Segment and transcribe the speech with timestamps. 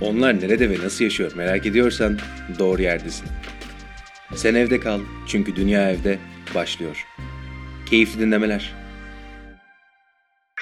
[0.00, 2.18] Onlar nerede ve nasıl yaşıyor merak ediyorsan
[2.58, 3.28] doğru yerdesin.
[4.34, 6.18] Sen evde kal çünkü dünya evde
[6.54, 7.06] başlıyor.
[7.90, 8.74] Keyifli dinlemeler.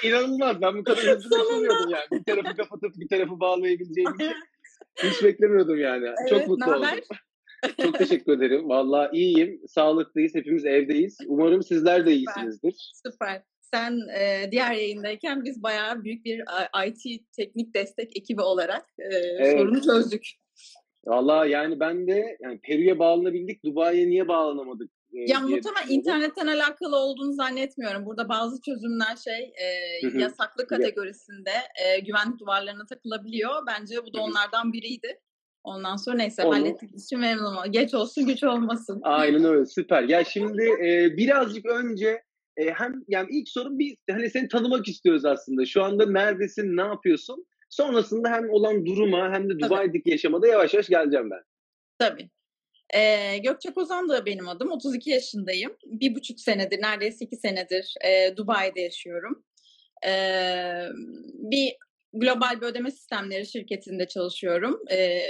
[0.03, 0.61] İnanılmaz.
[0.61, 2.05] Ben bu kadar hızlı beklemiyordum yani.
[2.11, 4.33] Bir tarafı kapatıp bir tarafı bağlayabileceğimi
[5.03, 6.05] hiç beklemiyordum yani.
[6.05, 6.93] Evet, Çok mutlu naber?
[6.93, 7.17] oldum.
[7.81, 8.69] Çok teşekkür ederim.
[8.69, 9.61] Valla iyiyim.
[9.67, 10.35] Sağlıklıyız.
[10.35, 11.17] Hepimiz evdeyiz.
[11.27, 12.91] Umarım sizler de iyisinizdir.
[13.05, 13.41] Süper.
[13.75, 16.43] Sen e, diğer yayındayken biz bayağı büyük bir
[16.87, 19.57] IT teknik destek ekibi olarak e, Evet.
[19.59, 20.27] sorunu çözdük.
[21.05, 23.63] Valla yani ben de yani Peru'ya bağlanabildik.
[23.65, 24.91] Dubai'ye niye bağlanamadık?
[25.13, 28.05] e, Ya muhtemelen internetten alakalı olduğunu zannetmiyorum.
[28.05, 29.67] Burada bazı çözümler şey e,
[30.19, 31.51] yasaklı kategorisinde
[31.85, 33.51] e, güvenlik duvarlarına takılabiliyor.
[33.67, 35.19] Bence bu da onlardan biriydi.
[35.63, 37.71] Ondan sonra neyse Onu- hallettiğimiz için memnunum.
[37.71, 38.99] Geç olsun güç olmasın.
[39.03, 40.03] Aynen öyle süper.
[40.03, 42.21] Ya şimdi e, birazcık önce
[42.57, 45.65] e, hem yani ilk sorun bir hani seni tanımak istiyoruz aslında.
[45.65, 47.45] Şu anda neredesin, ne yapıyorsun?
[47.69, 51.41] Sonrasında hem olan duruma hem de Dubai'deki yaşamada yavaş yavaş geleceğim ben.
[51.99, 52.29] Tabii.
[52.93, 54.71] Ee, Gökçe Kozan da benim adım.
[54.71, 55.77] 32 yaşındayım.
[55.85, 59.43] Bir buçuk senedir, neredeyse iki senedir e, Dubai'de yaşıyorum.
[60.07, 60.85] Ee,
[61.33, 61.75] bir
[62.13, 64.81] global bir ödeme sistemleri şirketinde çalışıyorum.
[64.91, 65.21] Ee,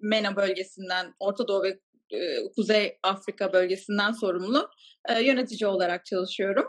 [0.00, 1.78] MENA bölgesinden, Orta Doğu ve
[2.12, 4.68] e, Kuzey Afrika bölgesinden sorumlu
[5.08, 6.66] e, yönetici olarak çalışıyorum.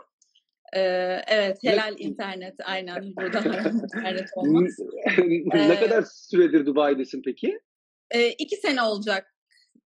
[0.76, 2.54] Ee, evet, helal internet.
[2.64, 3.38] Aynen burada
[3.98, 4.72] internet olmaz.
[5.54, 7.60] ne Ee, kadar süredir Dubai'desin peki?
[8.10, 9.34] Ee, iki sene olacak.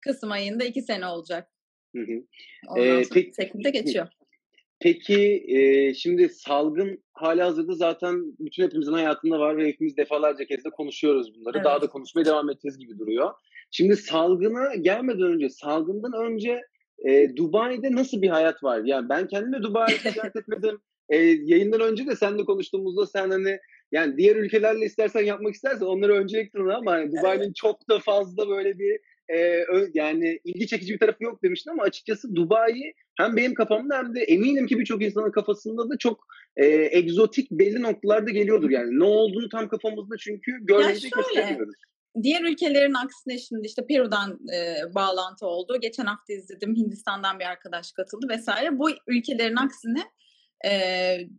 [0.02, 1.50] Kasım ayında iki sene olacak.
[1.96, 2.24] Hı hı.
[2.70, 4.08] Ondan Ee, sonra peki- geçiyor.
[4.80, 10.66] Peki e, şimdi salgın hali hazırda zaten bütün hepimizin hayatında var ve hepimiz defalarca kez
[10.66, 11.58] de konuşuyoruz bunları.
[11.58, 11.66] Evet.
[11.66, 13.32] Daha da konuşmaya devam edeceğiz gibi duruyor.
[13.72, 16.62] Şimdi salgına gelmeden önce, salgından önce
[17.06, 18.82] e, Dubai'de nasıl bir hayat var?
[18.86, 20.80] Yani ben kendime Dubai'yi ziyaret etmedim.
[21.10, 23.60] E, yayından önce de seninle konuştuğumuzda sen hani
[23.92, 28.80] yani diğer ülkelerle istersen yapmak istersen onları öncelik ama hani Dubai'nin çok da fazla böyle
[28.80, 29.00] bir
[29.36, 34.16] e, yani ilgi çekici bir tarafı yok demiştin ama açıkçası Dubai hem benim kafamda hem
[34.16, 36.66] de eminim ki birçok insanın kafasında da çok e,
[36.98, 39.00] egzotik belli noktalarda geliyordur yani.
[39.00, 41.76] Ne olduğunu tam kafamızda çünkü görmeyince şöyle, kestiremiyoruz.
[42.24, 45.78] Diğer ülkelerin aksine şimdi işte Peru'dan e, bağlantı oldu.
[45.82, 48.80] Geçen hafta izledim Hindistan'dan bir arkadaş katıldı vesaire.
[48.80, 50.04] Bu ülkelerin aksine
[50.66, 50.72] e,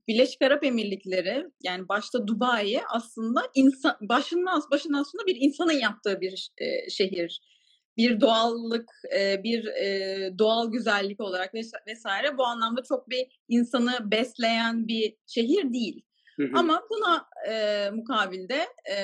[0.09, 6.51] Birleşik Arap Emirlikleri yani başta Dubai aslında insan, başından, başından sonra bir insanın yaptığı bir
[6.59, 7.41] e, şehir.
[7.99, 14.11] Bir doğallık, e, bir e, doğal güzellik olarak ves- vesaire bu anlamda çok bir insanı
[14.11, 16.05] besleyen bir şehir değil.
[16.37, 16.51] Hı hı.
[16.55, 18.59] Ama buna e, mukabilde
[18.91, 18.97] e,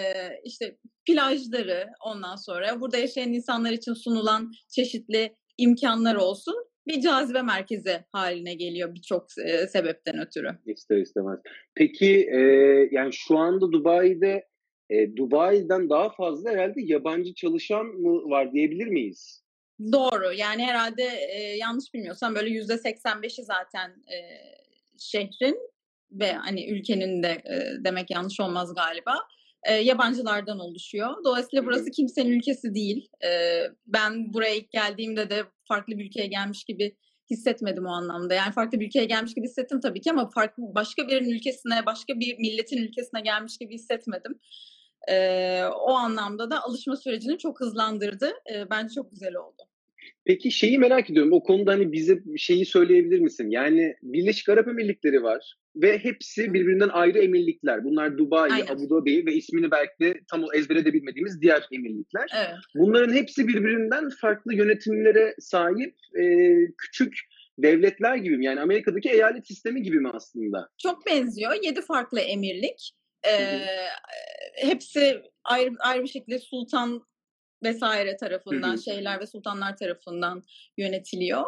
[0.44, 6.55] işte plajları ondan sonra burada yaşayan insanlar için sunulan çeşitli imkanlar olsun
[6.87, 10.49] bir cazibe merkezi haline geliyor birçok e, sebepten ötürü.
[10.66, 11.38] İster istemez.
[11.75, 12.38] Peki e,
[12.91, 14.49] yani şu anda Dubai'de
[14.90, 19.44] e, Dubai'den daha fazla herhalde yabancı çalışan mı var diyebilir miyiz?
[19.92, 24.18] Doğru yani herhalde e, yanlış bilmiyorsam böyle yüzde 85'i zaten e,
[24.98, 25.58] şehrin
[26.12, 29.14] ve hani ülkenin de e, demek yanlış olmaz galiba
[29.64, 31.24] e, yabancılardan oluşuyor.
[31.24, 33.08] Dolayısıyla burası kimsenin ülkesi değil.
[33.24, 36.96] E, ben buraya ilk geldiğimde de farklı bir ülkeye gelmiş gibi
[37.30, 38.34] hissetmedim o anlamda.
[38.34, 42.20] Yani farklı bir ülkeye gelmiş gibi hissettim tabii ki ama farklı başka birinin ülkesine, başka
[42.20, 44.38] bir milletin ülkesine gelmiş gibi hissetmedim.
[45.08, 48.32] E, o anlamda da alışma sürecini çok hızlandırdı.
[48.54, 49.62] E, bence çok güzel oldu.
[50.24, 51.32] Peki şeyi merak ediyorum.
[51.32, 53.50] O konuda hani bize şeyi söyleyebilir misin?
[53.50, 57.84] Yani Birleşik Arap Emirlikleri var ve hepsi birbirinden ayrı emirlikler.
[57.84, 58.66] Bunlar Dubai, Aynen.
[58.66, 62.30] Abu Dhabi ve ismini belki de tam ezbere de bilmediğimiz diğer emirlikler.
[62.36, 62.54] Evet.
[62.74, 66.24] Bunların hepsi birbirinden farklı yönetimlere sahip e,
[66.78, 67.14] küçük
[67.58, 68.44] devletler gibi mi?
[68.44, 70.68] Yani Amerika'daki eyalet sistemi gibi mi aslında?
[70.82, 71.52] Çok benziyor.
[71.62, 72.92] Yedi farklı emirlik.
[73.28, 73.60] Ee,
[74.54, 77.02] hepsi ayrı, ayrı bir şekilde sultan
[77.64, 78.82] vesaire tarafından, Hı hı.
[78.82, 80.42] şeyler ve sultanlar tarafından
[80.78, 81.44] yönetiliyor.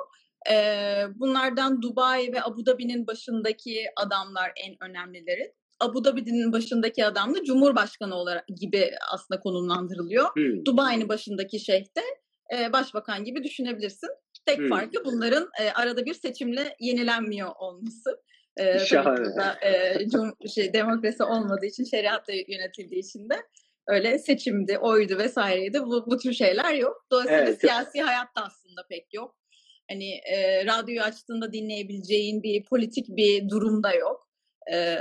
[0.51, 5.55] Ee, bunlardan Dubai ve Abu Dhabi'nin başındaki adamlar en önemlileri.
[5.81, 10.27] Abu Dhabi'nin başındaki adam da Cumhurbaşkanı olarak gibi aslında konumlandırılıyor.
[10.35, 10.65] Hmm.
[10.67, 12.03] Dubai'nin başındaki şeyh de
[12.57, 14.09] e, başbakan gibi düşünebilirsin.
[14.47, 14.69] Tek Hmm.
[14.69, 18.23] farkı bunların e, arada bir seçimle yenilenmiyor olması.
[18.57, 19.29] E, Şahane.
[19.63, 23.35] e, cum- şey, demokrasi olmadığı için, şeriatla yönetildiği için de
[23.89, 25.83] öyle seçimdi, oydu vesaireydi.
[25.83, 27.07] Bu, bu tür şeyler yok.
[27.13, 27.61] Dolayısıyla Evet.
[27.61, 29.37] siyasi hayatta aslında pek yok.
[29.91, 34.27] Hani e, radyoyu açtığında dinleyebileceğin bir politik bir durum da yok.
[34.73, 34.99] E,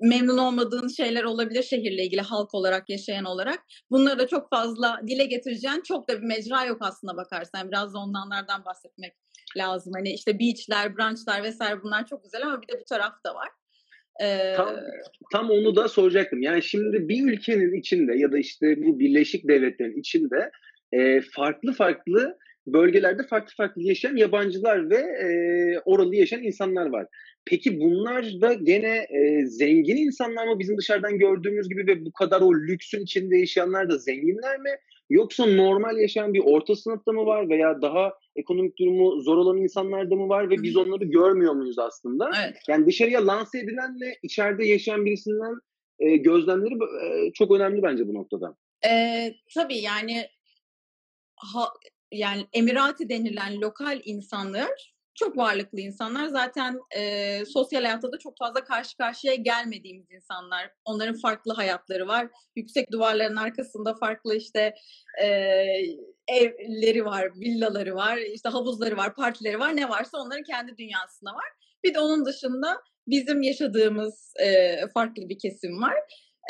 [0.00, 3.58] memnun olmadığın şeyler olabilir şehirle ilgili halk olarak, yaşayan olarak.
[3.90, 7.68] Bunları da çok fazla dile getireceğin çok da bir mecra yok aslında bakarsan.
[7.68, 9.12] Biraz da onlardan bahsetmek
[9.56, 9.92] lazım.
[9.96, 13.48] Hani işte beachler, brunchlar vesaire bunlar çok güzel ama bir de bu taraf da var.
[14.56, 14.76] Tam,
[15.32, 16.42] tam onu da soracaktım.
[16.42, 20.50] Yani şimdi bir ülkenin içinde ya da işte bu Birleşik Devletler'in içinde
[20.92, 25.28] e, farklı farklı bölgelerde farklı farklı yaşayan yabancılar ve e,
[25.84, 27.06] oralı yaşayan insanlar var.
[27.44, 32.40] Peki bunlar da gene e, zengin insanlar mı bizim dışarıdan gördüğümüz gibi ve bu kadar
[32.40, 34.70] o lüksün içinde yaşayanlar da zenginler mi?
[35.10, 40.10] Yoksa normal yaşayan bir orta sınıfta mı var veya daha ekonomik durumu zor olan insanlar
[40.10, 42.30] da mı var ve biz onları görmüyor muyuz aslında?
[42.44, 42.56] Evet.
[42.68, 45.54] Yani dışarıya lanse edilenle içeride yaşayan birisinden
[45.98, 48.56] e, gözlemleri e, çok önemli bence bu noktada.
[48.88, 48.90] E,
[49.54, 50.26] tabii yani
[51.36, 51.68] ha,
[52.12, 56.26] yani Emirati denilen lokal insanlar çok varlıklı insanlar.
[56.26, 60.70] Zaten e, sosyal hayatta da çok fazla karşı karşıya gelmediğimiz insanlar.
[60.84, 62.28] Onların farklı hayatları var.
[62.56, 64.74] Yüksek duvarların arkasında farklı işte
[65.22, 65.26] e,
[66.28, 69.76] evleri var, villaları var, işte havuzları var, partileri var.
[69.76, 71.48] Ne varsa onların kendi dünyasında var.
[71.84, 72.76] Bir de onun dışında
[73.08, 75.94] bizim yaşadığımız e, farklı bir kesim var.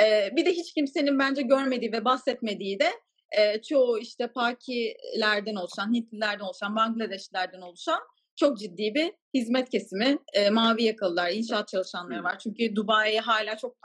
[0.02, 2.90] E, bir de hiç kimsenin bence görmediği ve bahsetmediği de
[3.38, 8.00] e, çoğu işte Pakilerden oluşan, Hintlilerden oluşan, Bangladeşlilerden oluşan
[8.36, 10.18] çok ciddi bir hizmet kesimi.
[10.32, 12.38] E, mavi yakalılar, inşaat çalışanları var.
[12.38, 13.76] Çünkü Dubai hala çok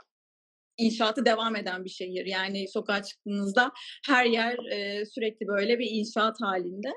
[0.78, 2.26] inşaatı devam eden bir şehir.
[2.26, 3.72] Yani sokağa çıktığınızda
[4.06, 6.92] her yer e, sürekli böyle bir inşaat halinde.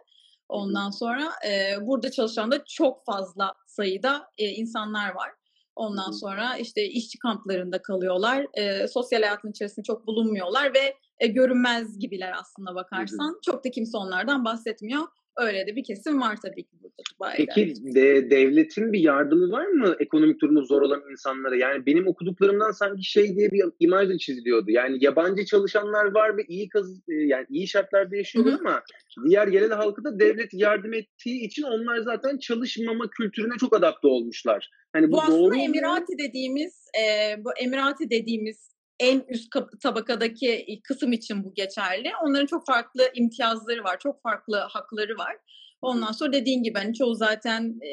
[0.50, 5.32] Ondan sonra e, burada çalışan da çok fazla sayıda e, insanlar var.
[5.76, 8.46] Ondan sonra işte işçi kamplarında kalıyorlar.
[8.54, 13.40] E, sosyal hayatın içerisinde çok bulunmuyorlar ve e, görünmez gibiler aslında bakarsan.
[13.46, 15.04] Çok da kimse onlardan bahsetmiyor.
[15.38, 17.46] Öyle de bir kesim var tabii ki burada Dubai'de.
[17.56, 21.56] Peki de, devletin bir yardımı var mı ekonomik durumu zor olan insanlara?
[21.56, 24.72] Yani benim okuduklarımdan sanki şey diye bir imaj çiziliyordu.
[24.72, 28.62] Yani yabancı çalışanlar var ve iyi kaz yani iyi şartlarda yaşıyorlar Hı-hı.
[28.62, 28.84] ama
[29.28, 34.70] diğer yerel halkı da devlet yardım ettiği için onlar zaten çalışmama kültürüne çok adapte olmuşlar.
[34.94, 36.20] Hani bu, bu aslında doğru Emirati mu?
[36.20, 39.54] dediğimiz e, bu Emirati dediğimiz en üst
[39.84, 42.12] tabakadaki kısım için bu geçerli.
[42.24, 45.38] Onların çok farklı imtiyazları var, çok farklı hakları var.
[45.82, 47.92] Ondan sonra dediğin gibi hani çoğu zaten e,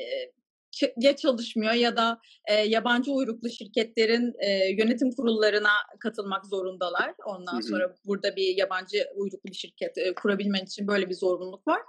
[0.97, 5.71] ya çalışmıyor ya da e, yabancı uyruklu şirketlerin e, yönetim kurullarına
[6.01, 7.15] katılmak zorundalar.
[7.27, 7.63] Ondan hı hı.
[7.63, 11.83] sonra burada bir yabancı uyruklu bir şirket e, kurabilmen için böyle bir zorunluluk var.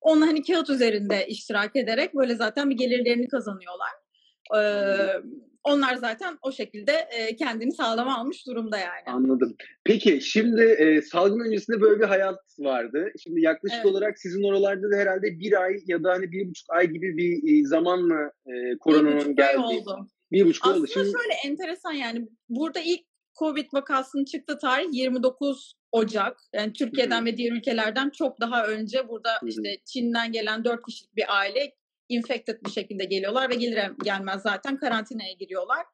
[0.00, 3.90] Onlar hani kağıt üzerinde iştirak ederek böyle zaten bir gelirlerini kazanıyorlar.
[4.56, 4.60] E,
[5.64, 9.04] onlar zaten o şekilde e, kendini sağlama almış durumda yani.
[9.06, 9.56] Anladım.
[9.84, 13.12] Peki şimdi e, salgın öncesinde böyle bir hayat vardı.
[13.22, 13.86] Şimdi yaklaşık evet.
[13.86, 17.60] olarak sizin oralarda da herhalde bir ay ya da hani bir buçuk ay gibi bir
[17.60, 19.58] e, zaman mı e, koronanın geldi?
[19.58, 20.08] oldu.
[20.32, 20.86] Bir buçuk Aslında oldu.
[20.92, 21.06] Şimdi...
[21.06, 23.00] şöyle enteresan yani burada ilk
[23.38, 26.40] Covid vakasının çıktığı tarih 29 Ocak.
[26.52, 27.24] Yani Türkiye'den Hı-hı.
[27.24, 29.48] ve diğer ülkelerden çok daha önce burada Hı-hı.
[29.48, 31.74] işte Çin'den gelen 4 kişilik bir aile
[32.08, 35.86] infected bir şekilde geliyorlar ve gelir gelmez zaten karantinaya giriyorlar.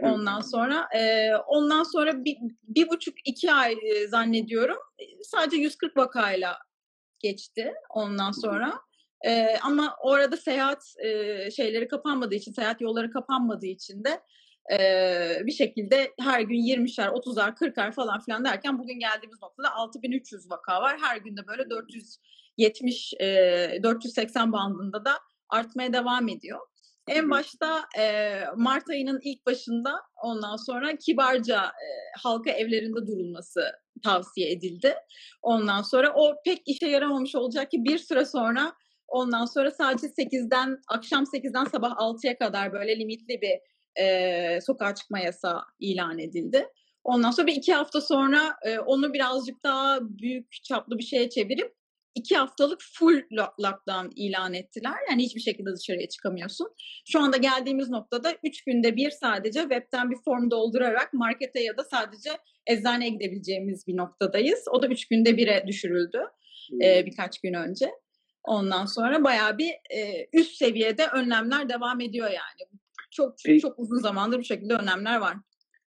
[0.00, 4.78] Ondan sonra e, ondan sonra bir, bir buçuk iki ay e, zannediyorum
[5.22, 6.58] sadece 140 vakayla
[7.18, 8.80] geçti ondan sonra.
[9.26, 14.20] E, ama orada seyahat e, şeyleri kapanmadığı için, seyahat yolları kapanmadığı için de
[14.72, 20.50] e, bir şekilde her gün 20'şer, 30'ar, 40'ar falan filan derken bugün geldiğimiz noktada 6300
[20.50, 20.98] vaka var.
[21.00, 25.18] Her günde böyle 470, e, 480 bandında da
[25.52, 26.58] artmaya devam ediyor.
[27.08, 31.86] En başta e, Mart ayının ilk başında ondan sonra kibarca e,
[32.22, 33.72] halka evlerinde durulması
[34.04, 34.94] tavsiye edildi.
[35.42, 38.72] Ondan sonra o pek işe yaramamış olacak ki bir süre sonra
[39.08, 43.58] ondan sonra sadece 8'den akşam 8'den sabah 6'ya kadar böyle limitli bir
[44.02, 46.68] e, sokağa çıkma yasağı ilan edildi.
[47.04, 51.74] Ondan sonra bir iki hafta sonra e, onu birazcık daha büyük çaplı bir şeye çevirip
[52.14, 54.94] iki haftalık full lockdown ilan ettiler.
[55.10, 56.68] Yani hiçbir şekilde dışarıya çıkamıyorsun.
[57.06, 61.84] Şu anda geldiğimiz noktada üç günde bir sadece webten bir form doldurarak markete ya da
[61.84, 62.30] sadece
[62.66, 64.64] eczaneye gidebileceğimiz bir noktadayız.
[64.70, 66.20] O da üç günde bire düşürüldü
[66.70, 66.82] hmm.
[66.82, 67.90] e, birkaç gün önce.
[68.44, 72.70] Ondan sonra bayağı bir e, üst seviyede önlemler devam ediyor yani.
[73.10, 75.36] Çok çok, çok uzun zamandır bu şekilde önlemler var.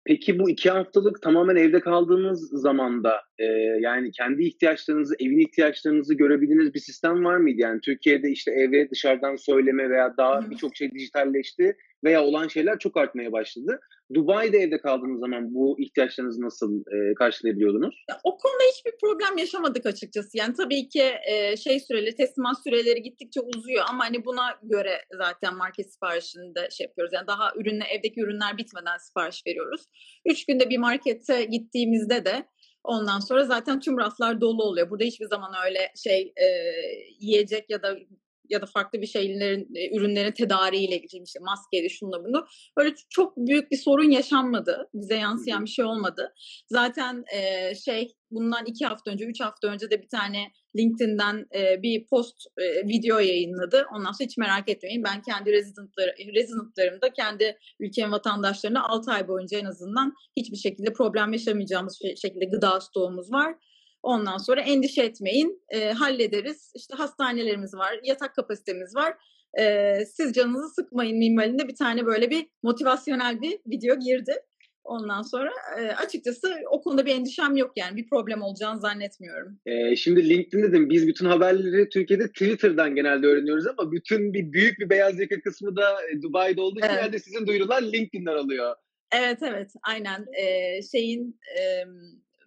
[0.04, 3.44] Peki bu iki haftalık tamamen evde kaldığınız zamanda e,
[3.80, 7.61] yani kendi ihtiyaçlarınızı, evin ihtiyaçlarınızı görebildiğiniz bir sistem var mıydı?
[7.61, 12.97] Yani Türkiye'de işte eve dışarıdan söyleme veya daha birçok şey dijitalleşti veya olan şeyler çok
[12.97, 13.80] artmaya başladı.
[14.14, 18.04] Dubai'de evde kaldığınız zaman bu ihtiyaçlarınızı nasıl e, karşılayabiliyordunuz?
[18.11, 20.38] Ya, o konuda hiçbir problem yaşamadık açıkçası.
[20.38, 25.56] Yani tabii ki e, şey süreli, teslimat süreleri gittikçe uzuyor ama hani buna göre zaten
[25.56, 27.12] market siparişini de şey yapıyoruz.
[27.14, 29.82] Yani daha ürünle evdeki ürünler bitmeden sipariş veriyoruz.
[30.26, 32.47] Üç günde bir markete gittiğimizde de
[32.85, 34.90] Ondan sonra zaten tüm raflar dolu oluyor.
[34.90, 36.47] Burada hiçbir zaman öyle şey e,
[37.21, 37.97] yiyecek ya da
[38.52, 42.47] ya da farklı bir şeylerin e, ürünlerin tedariğiyle ilgili işte maskeydi şunla bunu
[42.78, 44.88] böyle çok büyük bir sorun yaşanmadı.
[44.94, 46.35] Bize yansıyan bir şey olmadı.
[46.68, 51.82] Zaten e, şey bundan iki hafta önce, üç hafta önce de bir tane LinkedIn'den e,
[51.82, 53.87] bir post e, video yayınladı.
[53.94, 55.04] Ondan sonra hiç merak etmeyin.
[55.04, 61.32] Ben kendi residentlar, residentlarımda kendi ülkemin vatandaşlarına 6 ay boyunca en azından hiçbir şekilde problem
[61.32, 63.54] yaşamayacağımız şekilde gıda stoğumuz var.
[64.02, 66.73] Ondan sonra endişe etmeyin, e, hallederiz.
[66.75, 69.14] İşte hastanelerimiz var, yatak kapasitemiz var.
[69.61, 74.32] E, siz canınızı sıkmayın minvalinde bir tane böyle bir motivasyonel bir video girdi.
[74.85, 79.59] Ondan sonra e, açıkçası o konuda bir endişem yok yani bir problem olacağını zannetmiyorum.
[79.66, 84.78] E, şimdi LinkedIn dedim biz bütün haberleri Türkiye'de Twitter'dan genelde öğreniyoruz ama bütün bir büyük
[84.78, 87.25] bir beyaz yaka kısmı da e, Dubai'de olduğu için evet.
[87.25, 88.75] sizin duyurular LinkedIn'den alıyor.
[89.14, 91.62] Evet evet aynen ee, şeyin e,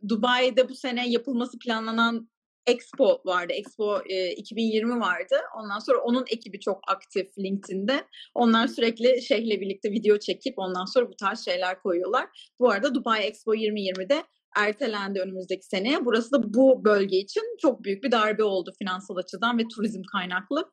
[0.09, 2.29] Dubai'de bu sene yapılması planlanan
[2.67, 3.53] Expo vardı.
[3.53, 5.35] Expo e, 2020 vardı.
[5.57, 8.05] Ondan sonra onun ekibi çok aktif LinkedIn'de.
[8.35, 12.51] Onlar sürekli şeyhle birlikte video çekip ondan sonra bu tarz şeyler koyuyorlar.
[12.59, 14.23] Bu arada Dubai Expo 2020'de
[14.55, 16.05] ertelendi önümüzdeki seneye.
[16.05, 20.71] Burası da bu bölge için çok büyük bir darbe oldu finansal açıdan ve turizm kaynaklı.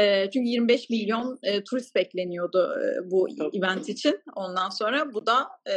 [0.00, 3.58] E, çünkü 25 milyon e, turist bekleniyordu e, bu Tabii.
[3.58, 4.20] event için.
[4.36, 5.74] Ondan sonra bu da e,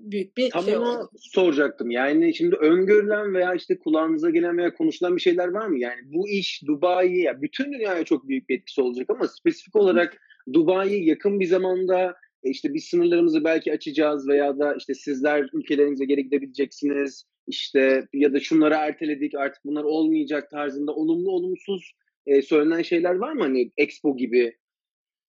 [0.00, 1.10] büyük bir Tam şey oldu.
[1.16, 1.90] soracaktım.
[1.90, 5.78] Yani şimdi öngörülen veya işte kulağınıza gelen veya konuşulan bir şeyler var mı?
[5.80, 10.16] Yani bu iş Dubai'ye, ya bütün dünyaya çok büyük bir etkisi olacak ama spesifik olarak
[10.52, 16.04] Dubai'yi yakın bir zamanda e, işte biz sınırlarımızı belki açacağız veya da işte sizler ülkelerinize
[16.04, 21.92] geri gidebileceksiniz işte ya da şunları erteledik artık bunlar olmayacak tarzında olumlu olumsuz
[22.26, 24.58] e, söylenen şeyler var mı hani Expo gibi?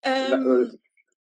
[0.06, 0.30] Ee,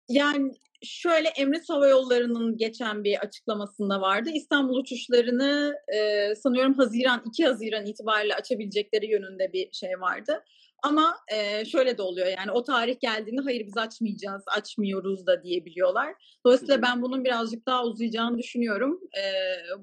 [0.09, 0.51] yani
[0.83, 4.29] şöyle Emret Hava Yolları'nın geçen bir açıklamasında vardı.
[4.33, 10.43] İstanbul uçuşlarını e, sanıyorum Haziran 2 Haziran itibariyle açabilecekleri yönünde bir şey vardı.
[10.83, 16.13] Ama e, şöyle de oluyor yani o tarih geldiğinde hayır biz açmayacağız, açmıyoruz da diyebiliyorlar.
[16.45, 18.99] Dolayısıyla ben bunun birazcık daha uzayacağını düşünüyorum.
[19.17, 19.23] E,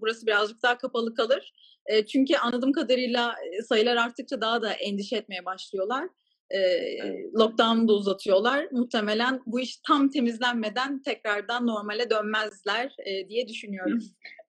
[0.00, 1.52] burası birazcık daha kapalı kalır.
[1.86, 3.34] E, çünkü anladığım kadarıyla
[3.68, 6.08] sayılar arttıkça daha da endişe etmeye başlıyorlar.
[6.50, 6.58] E,
[7.38, 8.68] lockdown'u da uzatıyorlar.
[8.72, 13.98] Muhtemelen bu iş tam temizlenmeden tekrardan normale dönmezler e, diye düşünüyorum.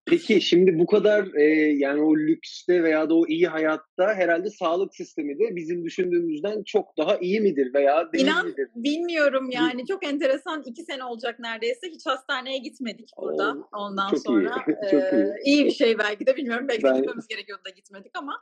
[0.06, 1.44] Peki şimdi bu kadar e,
[1.78, 6.98] yani o lükste veya da o iyi hayatta herhalde sağlık sistemi de bizim düşündüğümüzden çok
[6.98, 8.68] daha iyi midir veya değil İnan, midir?
[8.76, 14.20] bilmiyorum yani çok enteresan iki sene olacak neredeyse hiç hastaneye gitmedik burada Oo, ondan çok
[14.20, 14.76] sonra iyi.
[14.92, 15.56] çok e, iyi.
[15.56, 16.98] iyi bir şey belki de bilmiyorum belki ben...
[16.98, 18.42] gitmemiz gerekiyordu da gitmedik ama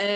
[0.00, 0.06] e,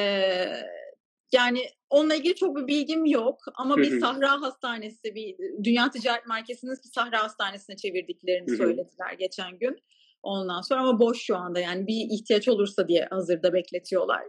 [1.33, 6.73] yani onunla ilgili çok bir bilgim yok ama bir Sahra Hastanesi, bir Dünya Ticaret Merkezi'nin
[6.73, 9.77] bir Sahra Hastanesi'ne çevirdiklerini söylediler geçen gün.
[10.23, 14.23] Ondan sonra ama boş şu anda yani bir ihtiyaç olursa diye hazırda bekletiyorlar.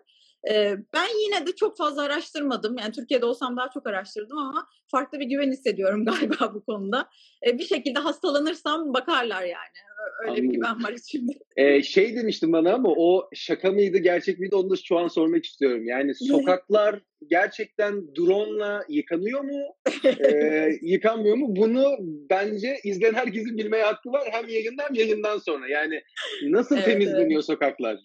[0.49, 2.77] Ee, ben yine de çok fazla araştırmadım.
[2.77, 7.09] Yani Türkiye'de olsam daha çok araştırdım ama farklı bir güven hissediyorum galiba bu konuda.
[7.47, 9.77] Ee, bir şekilde hastalanırsam bakarlar yani.
[10.21, 10.49] Öyle Anladım.
[10.49, 11.31] bir güven var içimde.
[11.55, 15.45] Ee, şey demiştin bana ama o şaka mıydı gerçek miydi onu da şu an sormak
[15.45, 15.85] istiyorum.
[15.85, 19.75] Yani sokaklar gerçekten drone'la yıkanıyor mu?
[20.05, 21.45] ee, yıkanmıyor mu?
[21.49, 21.95] Bunu
[22.29, 24.27] bence izleyen herkesin bilmeye hakkı var.
[24.31, 25.67] Hem yayından hem yayından sonra.
[25.69, 26.01] Yani
[26.43, 27.45] nasıl evet, temizleniyor evet.
[27.45, 27.99] sokaklar?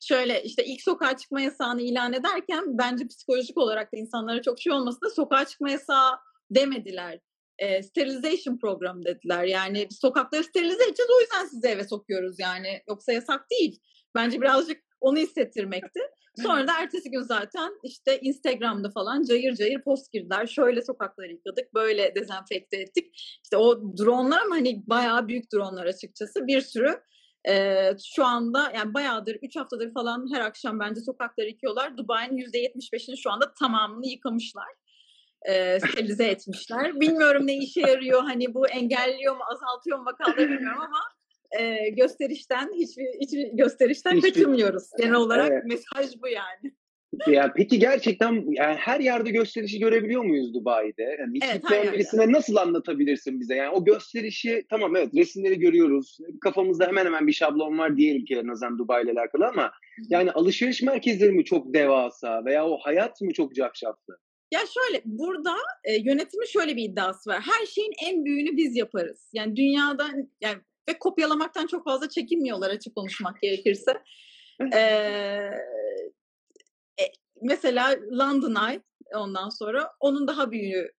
[0.00, 4.72] Şöyle işte ilk sokağa çıkma yasağını ilan ederken bence psikolojik olarak da insanlara çok şey
[4.72, 6.10] olmasın da sokağa çıkma yasağı
[6.50, 7.20] demediler
[7.58, 9.44] e, sterilization program dediler.
[9.44, 12.82] Yani sokakları sterilize edeceğiz o yüzden sizi eve sokuyoruz yani.
[12.88, 13.80] Yoksa yasak değil.
[14.14, 16.00] Bence birazcık onu hissettirmekti.
[16.42, 20.46] Sonra da ertesi gün zaten işte Instagram'da falan cayır cayır post girdiler.
[20.46, 23.16] Şöyle sokakları yıkadık, böyle dezenfekte ettik.
[23.44, 26.46] İşte o dronlar ama hani bayağı büyük dronlar açıkçası.
[26.46, 27.00] Bir sürü
[27.48, 31.96] ee, şu anda yani bayağıdır 3 haftadır falan her akşam bence sokakları yıkıyorlar.
[31.96, 34.68] Dubai'nin %75'ini şu anda tamamını yıkamışlar
[35.48, 37.00] e, sterilize etmişler.
[37.00, 41.00] Bilmiyorum ne işe yarıyor hani bu engelliyor mu azaltıyor mu vakaları bilmiyorum ama
[41.60, 44.90] e, gösterişten hiçbir, hiçbir gösterişten hiçbir, kaçınmıyoruz.
[44.98, 45.64] Genel olarak evet.
[45.64, 46.72] mesaj bu yani.
[47.26, 51.16] Ya peki gerçekten yani her yerde gösterişi görebiliyor muyuz Dubai'de?
[51.20, 51.38] Yani
[51.70, 53.54] evet, birisine nasıl anlatabilirsin bize?
[53.54, 56.18] Yani o gösterişi tamam evet resimleri görüyoruz.
[56.40, 59.72] Kafamızda hemen hemen bir şablon var diğer ülkelerin azından Dubai ile alakalı ama
[60.08, 64.18] yani alışveriş merkezleri mi çok devasa veya o hayat mı çok cafcaflı?
[64.50, 67.40] Ya şöyle burada e, yönetimin şöyle bir iddiası var.
[67.40, 69.30] Her şeyin en büyüğünü biz yaparız.
[69.32, 70.10] Yani dünyada
[70.40, 74.02] yani ve kopyalamaktan çok fazla çekinmiyorlar açık konuşmak gerekirse.
[74.74, 74.78] ee,
[77.00, 77.04] e,
[77.42, 78.82] mesela London Eye
[79.14, 80.92] ondan sonra onun daha büyüğü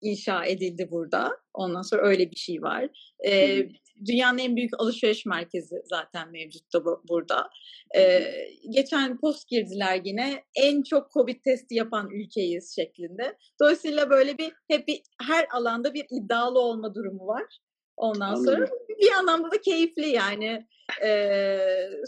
[0.00, 1.36] inşa edildi burada.
[1.54, 2.88] Ondan sonra öyle bir şey var.
[3.26, 3.68] Ee,
[4.06, 7.50] dünyanın en büyük alışveriş merkezi zaten mevcut da bu, burada.
[7.96, 8.24] E,
[8.70, 13.36] geçen post girdiler yine en çok Covid testi yapan ülkeyiz şeklinde.
[13.60, 17.58] Dolayısıyla böyle bir hep bir, her alanda bir iddialı olma durumu var.
[17.96, 18.44] Ondan Anladım.
[18.44, 20.66] sonra bir anlamda da keyifli yani.
[21.04, 21.58] E,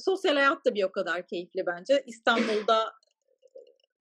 [0.04, 2.04] sosyal hayat da bir o kadar keyifli bence.
[2.06, 2.92] İstanbul'da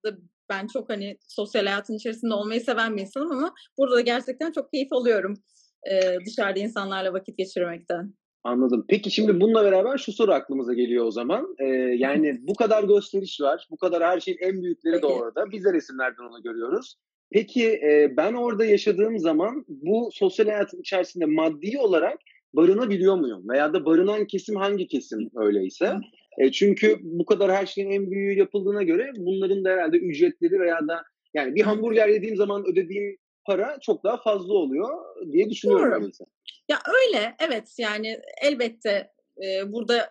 [0.05, 0.17] da
[0.49, 4.71] ben çok hani sosyal hayatın içerisinde olmayı seven bir insanım ama burada da gerçekten çok
[4.71, 5.43] keyif alıyorum
[5.91, 8.13] e, dışarıda insanlarla vakit geçirmekten.
[8.43, 8.85] Anladım.
[8.89, 11.55] Peki şimdi bununla beraber şu soru aklımıza geliyor o zaman.
[11.59, 11.65] Ee,
[11.97, 13.67] yani bu kadar gösteriş var.
[13.71, 15.03] Bu kadar her şeyin en büyükleri Peki.
[15.03, 15.51] de orada.
[15.51, 16.95] Biz de resimlerden onu görüyoruz.
[17.31, 22.19] Peki e, ben orada yaşadığım zaman bu sosyal hayatın içerisinde maddi olarak
[22.53, 23.49] barınabiliyor muyum?
[23.49, 25.93] Veya da barınan kesim hangi kesim öyleyse?
[26.37, 30.87] E, çünkü bu kadar her şeyin en büyüğü yapıldığına göre bunların da herhalde ücretleri veya
[30.87, 33.17] da yani bir hamburger yediğim zaman ödediğim
[33.49, 34.89] para çok daha fazla oluyor
[35.31, 36.03] diye düşünüyorum.
[36.03, 36.27] Doğru.
[36.69, 39.11] Ya öyle evet yani elbette
[39.43, 40.09] e, burada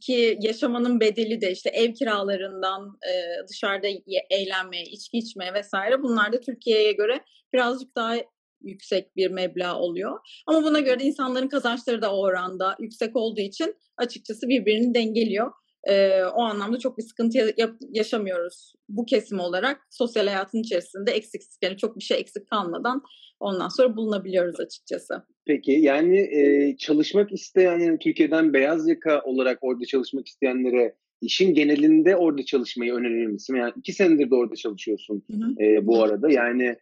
[0.00, 3.12] ki yaşamanın bedeli de işte ev kiralarından e,
[3.48, 3.86] dışarıda
[4.30, 8.16] eğlenmeye, içki içmeye vesaire bunlar da Türkiye'ye göre birazcık daha
[8.60, 10.18] yüksek bir meblağ oluyor.
[10.46, 15.52] Ama buna göre de insanların kazançları da o oranda yüksek olduğu için açıkçası birbirini dengeliyor.
[15.88, 17.54] Ee, o anlamda çok bir sıkıntı
[17.90, 19.80] yaşamıyoruz bu kesim olarak.
[19.90, 23.02] Sosyal hayatın içerisinde eksiksiz yani çok bir şey eksik kalmadan
[23.40, 25.14] ondan sonra bulunabiliyoruz açıkçası.
[25.46, 32.16] Peki yani e, çalışmak isteyen yani Türkiye'den beyaz yaka olarak orada çalışmak isteyenlere işin genelinde
[32.16, 33.56] orada çalışmayı önerir misin?
[33.56, 35.64] Yani iki senedir de orada çalışıyorsun hı hı.
[35.64, 36.30] E, bu arada.
[36.30, 36.76] Yani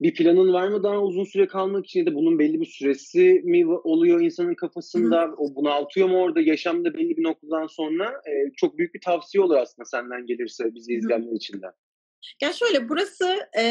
[0.00, 3.42] bir planın var mı daha uzun süre kalmak için ya da bunun belli bir süresi
[3.44, 5.22] mi oluyor insanın kafasında?
[5.22, 5.34] Hı.
[5.38, 8.04] O bunaltıyor mu orada yaşamda belli bir noktadan sonra?
[8.08, 11.66] E, çok büyük bir tavsiye olur aslında senden gelirse bizi izleyenler için de.
[12.42, 13.64] Ya şöyle burası e,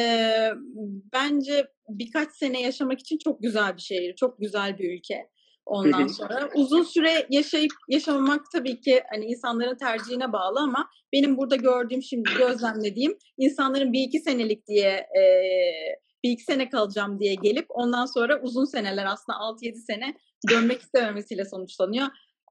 [1.13, 5.29] bence birkaç sene yaşamak için çok güzel bir şehir, çok güzel bir ülke.
[5.65, 11.55] Ondan sonra uzun süre yaşayıp yaşamamak tabii ki hani insanların tercihine bağlı ama benim burada
[11.55, 15.21] gördüğüm şimdi gözlemlediğim insanların bir iki senelik diye e,
[16.23, 20.17] bir iki sene kalacağım diye gelip ondan sonra uzun seneler aslında 6-7 sene
[20.49, 22.07] dönmek istememesiyle sonuçlanıyor.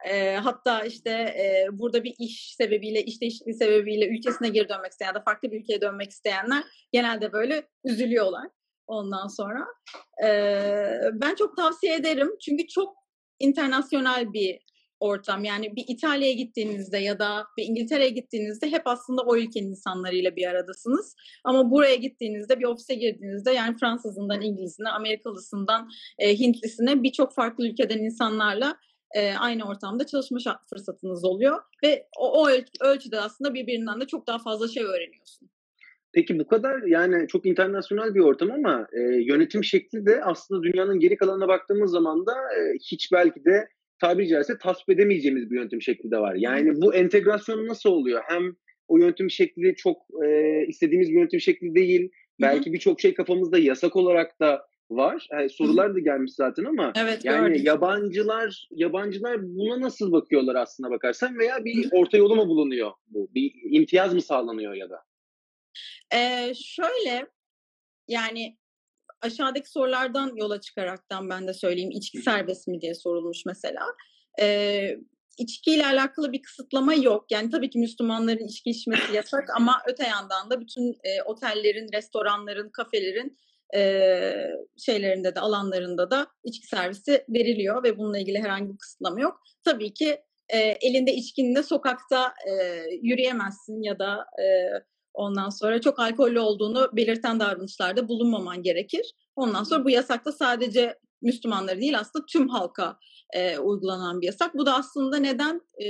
[0.09, 5.09] E, hatta işte e, burada bir iş sebebiyle, iş değişikliği sebebiyle ülkesine geri dönmek isteyen
[5.09, 8.49] ya da farklı bir ülkeye dönmek isteyenler genelde böyle üzülüyorlar
[8.87, 9.67] ondan sonra.
[10.25, 10.29] E,
[11.13, 12.97] ben çok tavsiye ederim çünkü çok
[13.39, 14.59] internasyonel bir
[15.01, 15.45] ortam.
[15.45, 20.47] Yani bir İtalya'ya gittiğinizde ya da bir İngiltere'ye gittiğinizde hep aslında o ülkenin insanlarıyla bir
[20.47, 21.15] aradasınız.
[21.45, 27.99] Ama buraya gittiğinizde bir ofise girdiğinizde yani Fransızından İngilizine, Amerikalısından e, Hintlisine birçok farklı ülkeden
[27.99, 28.77] insanlarla
[29.15, 30.39] e, aynı ortamda çalışma
[30.71, 31.63] fırsatınız oluyor.
[31.85, 32.49] Ve o, o
[32.81, 35.51] ölçüde aslında birbirinden de çok daha fazla şey öğreniyorsun.
[36.13, 41.01] Peki bu kadar yani çok internasyonel bir ortam ama e, yönetim şekli de aslında dünyanın
[41.01, 43.69] geri kalanına baktığımız zaman da e, hiç belki de
[44.01, 46.35] tabiri caizse tasvip edemeyeceğimiz bir yönetim şekli de var.
[46.35, 48.23] Yani bu entegrasyon nasıl oluyor?
[48.29, 48.57] Hem
[48.89, 52.11] o yönetim şekli çok e, istediğimiz bir yönetim şekli değil.
[52.41, 55.29] Belki birçok şey kafamızda yasak olarak da var.
[55.33, 57.65] Yani sorular da gelmiş zaten ama evet, yani gördüm.
[57.65, 63.29] yabancılar yabancılar buna nasıl bakıyorlar aslına bakarsan veya bir orta yolu mu bulunuyor bu?
[63.35, 65.03] Bir imtiyaz mı sağlanıyor ya da?
[66.15, 67.27] Ee, şöyle
[68.09, 68.57] yani
[69.27, 71.91] aşağıdaki sorulardan yola çıkaraktan ben de söyleyeyim.
[71.91, 73.87] İçki serbest mi diye sorulmuş mesela.
[74.41, 74.97] Ee,
[75.39, 77.25] içkiyle alakalı bir kısıtlama yok.
[77.31, 82.71] Yani tabii ki Müslümanların içki içmesi yasak ama öte yandan da bütün e, otellerin, restoranların,
[82.71, 83.39] kafelerin
[83.75, 84.33] e,
[84.79, 89.41] şeylerinde de alanlarında da içki servisi veriliyor ve bununla ilgili herhangi bir kısıtlama yok.
[89.65, 92.53] Tabii ki e, elinde içkinle sokakta e,
[93.03, 94.47] yürüyemezsin ya da e,
[95.17, 99.13] Ondan sonra çok alkollü olduğunu belirten davranışlarda bulunmaman gerekir.
[99.37, 102.99] Ondan sonra bu yasakta sadece Müslümanları değil aslında tüm halka
[103.35, 104.55] e, uygulanan bir yasak.
[104.55, 105.61] Bu da aslında neden?
[105.85, 105.87] E,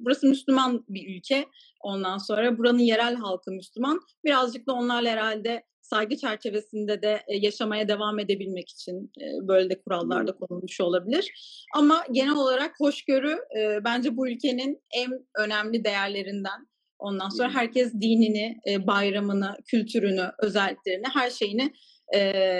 [0.00, 1.46] burası Müslüman bir ülke.
[1.80, 4.00] Ondan sonra buranın yerel halkı Müslüman.
[4.24, 9.80] Birazcık da onlarla herhalde saygı çerçevesinde de e, yaşamaya devam edebilmek için e, böyle de
[9.80, 11.32] kurallar da konulmuş olabilir.
[11.74, 16.75] Ama genel olarak hoşgörü e, bence bu ülkenin en önemli değerlerinden.
[16.98, 21.72] Ondan sonra herkes dinini, e, bayramını, kültürünü, özelliklerini, her şeyini
[22.14, 22.52] e,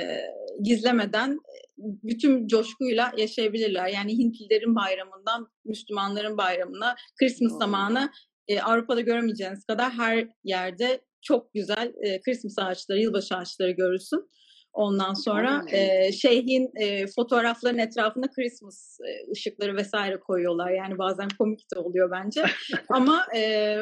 [0.62, 1.38] gizlemeden
[1.78, 3.88] bütün coşkuyla yaşayabilirler.
[3.88, 8.10] Yani Hintlilerin bayramından Müslümanların bayramına, Christmas zamanı
[8.48, 14.30] e, Avrupa'da göremeyeceğiniz kadar her yerde çok güzel e, Christmas ağaçları, yılbaşı ağaçları görürsün.
[14.76, 20.70] Ondan sonra e, şeyhin e, fotoğrafların etrafına Christmas e, ışıkları vesaire koyuyorlar.
[20.70, 22.42] Yani bazen komik de oluyor bence.
[22.88, 23.78] Ama e,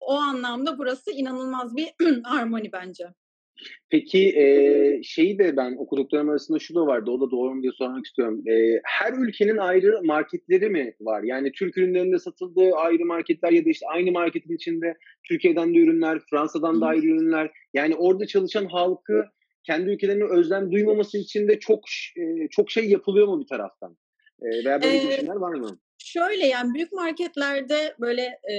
[0.00, 1.88] o anlamda burası inanılmaz bir
[2.24, 3.04] harmoni bence.
[3.90, 4.44] Peki e,
[5.02, 7.10] şeyi de ben okuduklarım arasında şu da vardı.
[7.10, 8.42] O da doğru mu diye sormak istiyorum.
[8.48, 11.22] E, her ülkenin ayrı marketleri mi var?
[11.22, 14.94] Yani Türk ürünlerinde satıldığı ayrı marketler ya da işte aynı marketin içinde
[15.28, 17.50] Türkiye'den de ürünler, Fransa'dan da ayrı ürünler.
[17.74, 19.24] Yani orada çalışan halkı
[19.68, 21.84] kendi ülkelerine özlem duymaması için de çok
[22.16, 23.96] e, çok şey yapılıyor mu bir taraftan?
[24.42, 25.78] E, veya böyle ee, girişimler var mı?
[25.98, 28.54] Şöyle yani büyük marketlerde böyle e,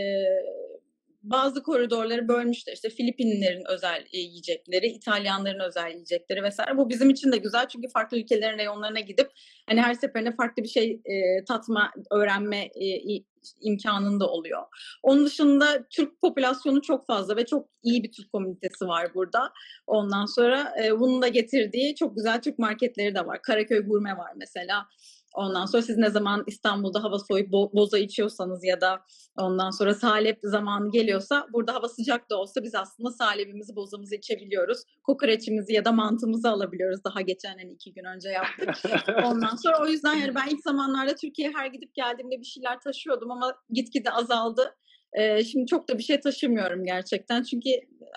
[1.21, 2.73] bazı koridorları bölmüşler.
[2.73, 6.77] İşte Filipinlerin özel e, yiyecekleri, İtalyanların özel yiyecekleri vesaire.
[6.77, 9.29] Bu bizim için de güzel çünkü farklı ülkelerin reyonlarına gidip
[9.69, 13.23] hani her seferinde farklı bir şey e, tatma, öğrenme e,
[13.62, 14.62] imkanında oluyor.
[15.03, 19.51] Onun dışında Türk popülasyonu çok fazla ve çok iyi bir Türk komünitesi var burada.
[19.88, 23.41] Ondan sonra e, bunun da getirdiği çok güzel Türk marketleri de var.
[23.41, 24.86] Karaköy Gurme var mesela.
[25.35, 29.01] Ondan sonra siz ne zaman İstanbul'da hava soğuyup bo- boza içiyorsanız ya da
[29.37, 34.83] ondan sonra salep zamanı geliyorsa burada hava sıcak da olsa biz aslında salepimizi bozamızı içebiliyoruz.
[35.03, 37.03] Kokoreçimizi ya da mantımızı alabiliyoruz.
[37.03, 38.69] Daha geçen hani iki gün önce yaptık.
[39.25, 43.31] Ondan sonra o yüzden yani ben ilk zamanlarda Türkiye'ye her gidip geldiğimde bir şeyler taşıyordum
[43.31, 44.75] ama gitgide azaldı.
[45.13, 47.69] Ee, şimdi çok da bir şey taşımıyorum gerçekten çünkü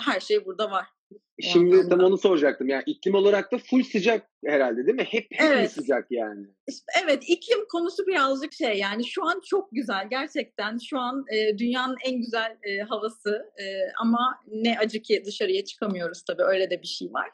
[0.05, 0.87] her şey burada var.
[1.43, 2.69] Şimdi tam onu soracaktım.
[2.69, 5.07] Yani iklim olarak da full sıcak herhalde değil mi?
[5.11, 5.73] Hep, hep evet.
[5.73, 6.47] sıcak yani.
[7.05, 10.79] Evet iklim konusu birazcık şey yani şu an çok güzel gerçekten.
[10.91, 13.65] Şu an e, dünyanın en güzel e, havası e,
[14.01, 17.31] ama ne acı ki dışarıya çıkamıyoruz tabii öyle de bir şey var.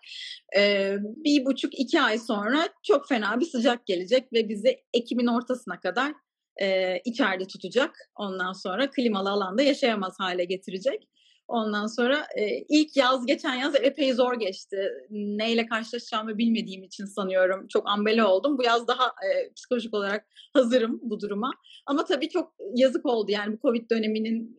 [0.56, 5.80] E, bir buçuk iki ay sonra çok fena bir sıcak gelecek ve bizi Ekim'in ortasına
[5.80, 6.12] kadar
[6.60, 7.96] e, içeride tutacak.
[8.16, 11.08] Ondan sonra klimalı alanda yaşayamaz hale getirecek.
[11.48, 14.76] Ondan sonra e, ilk yaz, geçen yaz epey zor geçti.
[15.10, 18.58] Neyle karşılaşacağımı bilmediğim için sanıyorum çok ambele oldum.
[18.58, 21.50] Bu yaz daha e, psikolojik olarak hazırım bu duruma.
[21.86, 24.56] Ama tabii çok yazık oldu yani bu Covid döneminin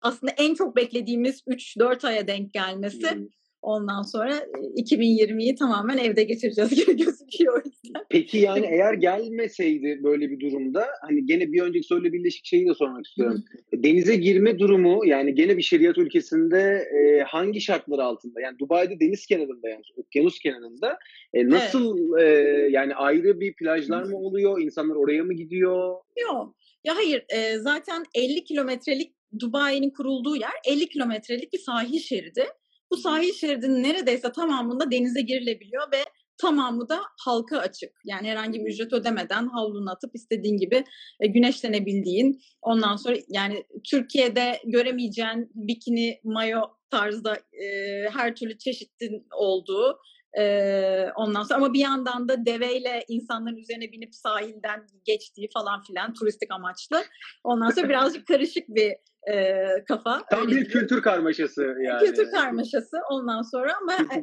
[0.00, 3.10] aslında en çok beklediğimiz 3-4 aya denk gelmesi.
[3.10, 3.26] Hmm.
[3.62, 4.38] Ondan sonra
[4.76, 8.04] 2020'yi tamamen evde geçireceğiz gibi gözüküyor o yüzden.
[8.10, 12.74] Peki yani eğer gelmeseydi böyle bir durumda hani gene bir önceki söyle birleşik şeyi de
[12.74, 13.44] sormak istiyorum.
[13.82, 18.40] Denize girme durumu yani gene bir şeriat ülkesinde e, hangi şartlar altında?
[18.40, 20.98] Yani Dubai'de deniz kenarında yani okyanus kenarında
[21.34, 22.28] e, nasıl evet.
[22.28, 24.60] e, yani ayrı bir plajlar mı oluyor?
[24.60, 25.94] İnsanlar oraya mı gidiyor?
[26.22, 26.54] Yok.
[26.84, 32.44] Ya hayır e, zaten 50 kilometrelik Dubai'nin kurulduğu yer 50 kilometrelik bir sahil şeridi.
[32.90, 36.04] Bu sahil şeridinin neredeyse tamamında denize girilebiliyor ve
[36.40, 37.90] tamamı da halka açık.
[38.04, 40.84] Yani herhangi bir ücret ödemeden havlunu atıp istediğin gibi
[41.20, 42.40] e, güneşlenebildiğin.
[42.62, 47.66] Ondan sonra yani Türkiye'de göremeyeceğin bikini, mayo tarzda e,
[48.10, 49.98] her türlü çeşitin olduğu
[50.38, 56.14] ee, ondan sonra ama bir yandan da deveyle insanların üzerine binip sahilden geçtiği falan filan
[56.14, 57.02] turistik amaçlı.
[57.44, 58.96] Ondan sonra birazcık karışık bir
[59.32, 60.24] e, kafa.
[60.30, 60.68] Tam bir diyeyim.
[60.68, 62.04] kültür karmaşası yani.
[62.06, 64.22] Kültür karmaşası ondan sonra ama e,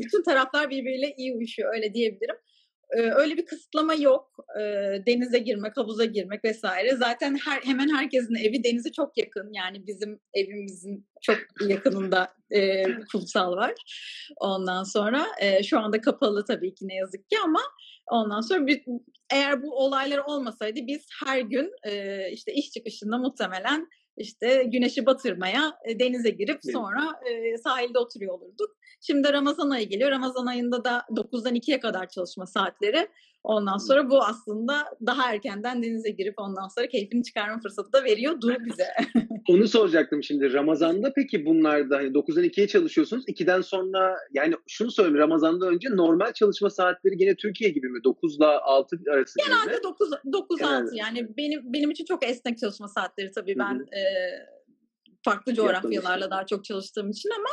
[0.00, 2.36] bütün taraflar birbiriyle iyi uyuşuyor öyle diyebilirim.
[2.90, 4.36] Ee, öyle bir kısıtlama yok.
[4.60, 4.62] Ee,
[5.06, 6.96] denize girmek, havuza girmek vesaire.
[6.96, 9.52] Zaten her hemen herkesin evi denize çok yakın.
[9.52, 13.74] Yani bizim evimizin çok yakınında e, kumsal var.
[14.36, 17.60] Ondan sonra e, şu anda kapalı tabii ki ne yazık ki ama
[18.06, 18.82] ondan sonra bir,
[19.32, 25.78] eğer bu olaylar olmasaydı biz her gün e, işte iş çıkışında muhtemelen işte güneşi batırmaya
[25.84, 28.76] e, denize girip sonra e, sahilde oturuyor olurduk.
[29.00, 30.10] Şimdi Ramazan ayı geliyor.
[30.10, 33.08] Ramazan ayında da 9'dan 2'ye kadar çalışma saatleri.
[33.46, 38.40] Ondan sonra bu aslında daha erkenden denize girip ondan sonra keyfini çıkarma fırsatı da veriyor
[38.40, 38.86] dur bize.
[39.48, 40.52] Onu soracaktım şimdi.
[40.52, 43.28] Ramazan'da peki bunlarda hani 9'dan 2'ye çalışıyorsunuz.
[43.28, 48.04] 2'den sonra yani şunu söyleyeyim Ramazan'da önce normal çalışma saatleri gene Türkiye gibi mi?
[48.04, 49.82] 9 ile 6 arası Genelde gibi mi?
[49.82, 54.02] 9 9 6 yani benim benim için çok esnek çalışma saatleri tabii ben e,
[55.24, 57.48] farklı coğrafyalarla daha çok çalıştığım için ama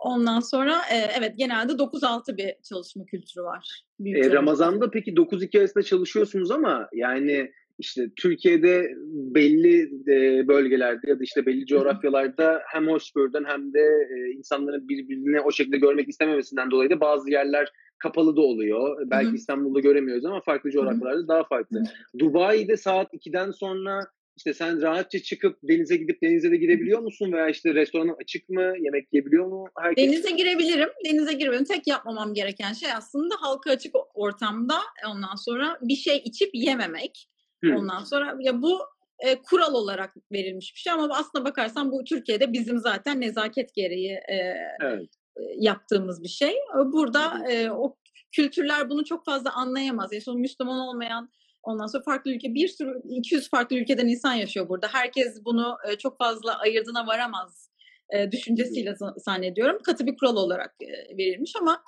[0.00, 3.84] Ondan sonra e, evet genelde 9-6 bir çalışma kültürü var.
[4.04, 8.94] E, Ramazan'da peki 9-2 arasında çalışıyorsunuz ama yani işte Türkiye'de
[9.34, 15.40] belli e, bölgelerde ya da işte belli coğrafyalarda hem hoşgörüden hem de e, insanların birbirini
[15.40, 19.10] o şekilde görmek istememesinden dolayı da bazı yerler kapalı da oluyor.
[19.10, 19.34] Belki Hı-hı.
[19.34, 21.28] İstanbul'da göremiyoruz ama farklı coğrafyalarda Hı-hı.
[21.28, 21.78] daha farklı.
[21.78, 22.18] Hı-hı.
[22.18, 24.00] Dubai'de saat 2'den sonra
[24.36, 27.32] işte sen rahatça çıkıp denize gidip denize de girebiliyor musun?
[27.32, 28.72] Veya işte restoranın açık mı?
[28.80, 29.64] Yemek yiyebiliyor mu?
[29.78, 30.06] Herkes...
[30.06, 30.88] Denize girebilirim.
[31.04, 31.64] Denize girebilirim.
[31.64, 34.78] Tek yapmamam gereken şey aslında halka açık ortamda
[35.10, 37.28] ondan sonra bir şey içip yememek.
[37.64, 37.74] Hı.
[37.76, 38.78] Ondan sonra ya bu
[39.18, 44.12] e, kural olarak verilmiş bir şey ama aslında bakarsan bu Türkiye'de bizim zaten nezaket gereği
[44.12, 45.08] e, evet.
[45.36, 46.54] E, yaptığımız bir şey.
[46.92, 47.96] Burada e, o
[48.32, 50.12] kültürler bunu çok fazla anlayamaz.
[50.12, 51.30] Yani Müslüman olmayan
[51.62, 54.88] Ondan sonra farklı ülke bir sürü 200 farklı ülkeden insan yaşıyor burada.
[54.92, 57.70] Herkes bunu e, çok fazla ayırdına varamaz
[58.10, 61.82] e, düşüncesiyle zannediyorum katı bir kural olarak e, verilmiş ama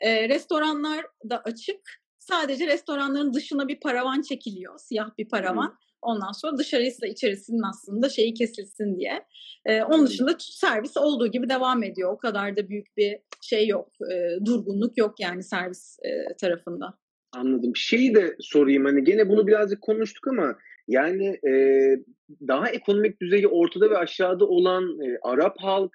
[0.00, 1.80] e, restoranlar da açık.
[2.18, 5.78] Sadece restoranların dışına bir paravan çekiliyor, siyah bir paravan.
[6.02, 9.26] Ondan sonra dışarısı da içerisinin aslında şeyi kesilsin diye.
[9.86, 12.12] Onun dışında servis olduğu gibi devam ediyor.
[12.12, 13.88] O kadar da büyük bir şey yok.
[14.12, 16.98] E, durgunluk yok yani servis e, tarafında.
[17.32, 17.76] Anladım.
[17.76, 21.52] Şeyi de sorayım hani gene bunu birazcık konuştuk ama yani e,
[22.48, 25.92] daha ekonomik düzeyi ortada ve aşağıda olan e, Arap halk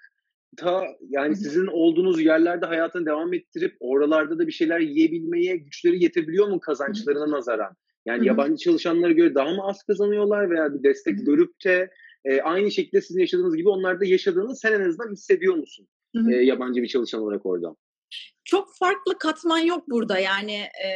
[0.58, 6.48] ta yani sizin olduğunuz yerlerde hayatını devam ettirip oralarda da bir şeyler yiyebilmeye güçleri yetebiliyor
[6.48, 7.76] mu kazançlarına nazaran?
[8.06, 11.90] Yani yabancı çalışanlara göre daha mı az kazanıyorlar veya bir destek görüp de
[12.26, 15.88] e, aynı şekilde sizin yaşadığınız gibi onlar da yaşadığını sen en azından hissediyor musun?
[16.32, 17.76] E, yabancı bir çalışan olarak orada.
[18.46, 20.90] Çok farklı katman yok burada yani e,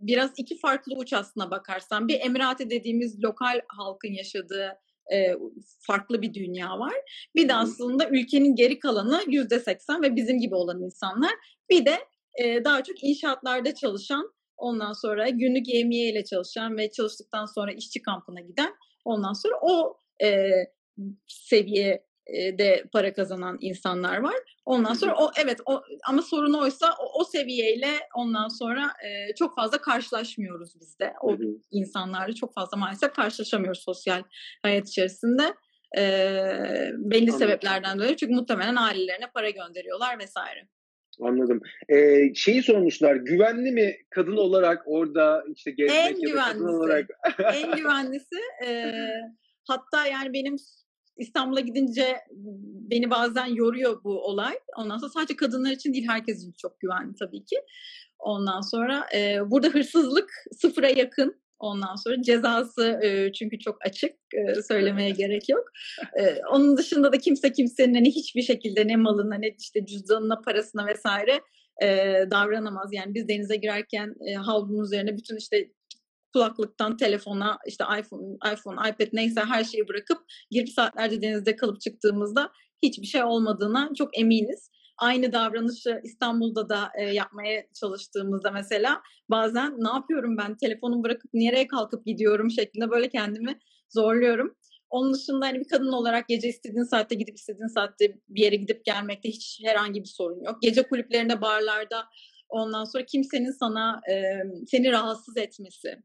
[0.00, 2.08] biraz iki farklı uç aslına bakarsan.
[2.08, 4.78] Bir Emirati dediğimiz lokal halkın yaşadığı
[5.12, 5.34] e,
[5.80, 6.94] farklı bir dünya var.
[7.34, 11.32] Bir de aslında ülkenin geri kalanı yüzde seksen ve bizim gibi olan insanlar.
[11.70, 11.96] Bir de
[12.34, 18.02] e, daha çok inşaatlarda çalışan Ondan sonra günlük yemeği ile çalışan ve çalıştıktan sonra işçi
[18.02, 20.50] kampına giden ondan sonra o e,
[22.26, 24.34] seviyede para kazanan insanlar var.
[24.64, 29.54] Ondan sonra o evet o ama sorun oysa o, o seviyeyle ondan sonra e, çok
[29.56, 31.12] fazla karşılaşmıyoruz biz de.
[31.22, 31.36] O
[31.70, 34.22] insanlarla çok fazla maalesef karşılaşamıyoruz sosyal
[34.62, 35.42] hayat içerisinde.
[35.98, 36.02] E,
[36.96, 37.38] belli Anladım.
[37.38, 40.68] sebeplerden dolayı çünkü muhtemelen ailelerine para gönderiyorlar vesaire.
[41.20, 41.60] Anladım.
[41.88, 47.10] Ee, şeyi sormuşlar, güvenli mi kadın olarak orada işte gezmek en ya da kadın olarak?
[47.54, 48.36] en güvenlisi.
[48.66, 48.94] E,
[49.68, 50.56] hatta yani benim
[51.16, 52.16] İstanbul'a gidince
[52.90, 54.58] beni bazen yoruyor bu olay.
[54.76, 57.56] Ondan sonra sadece kadınlar için değil herkes için çok güvenli tabii ki.
[58.18, 61.40] Ondan sonra e, burada hırsızlık sıfıra yakın.
[61.58, 65.64] Ondan sonra cezası e, çünkü çok açık e, söylemeye gerek yok.
[66.20, 70.86] E, onun dışında da kimse kimsenin hani hiçbir şekilde ne malına ne işte cüzdanına parasına
[70.86, 71.40] vesaire
[71.82, 71.86] e,
[72.30, 72.92] davranamaz.
[72.92, 75.70] Yani biz denize girerken e, havlunun üzerine bütün işte
[76.36, 80.18] kulaklıktan telefona işte iPhone, iPhone, iPad neyse her şeyi bırakıp
[80.50, 82.50] girip saatlerce denizde kalıp çıktığımızda
[82.82, 89.88] hiçbir şey olmadığına çok eminiz aynı davranışı İstanbul'da da e, yapmaya çalıştığımızda mesela bazen ne
[89.88, 94.56] yapıyorum ben telefonumu bırakıp nereye kalkıp gidiyorum şeklinde böyle kendimi zorluyorum.
[94.90, 98.84] Onun dışında hani bir kadın olarak gece istediğin saatte gidip istediğin saatte bir yere gidip
[98.84, 100.62] gelmekte hiç herhangi bir sorun yok.
[100.62, 102.04] Gece kulüplerinde, barlarda
[102.48, 104.14] ondan sonra kimsenin sana e,
[104.66, 106.02] seni rahatsız etmesi,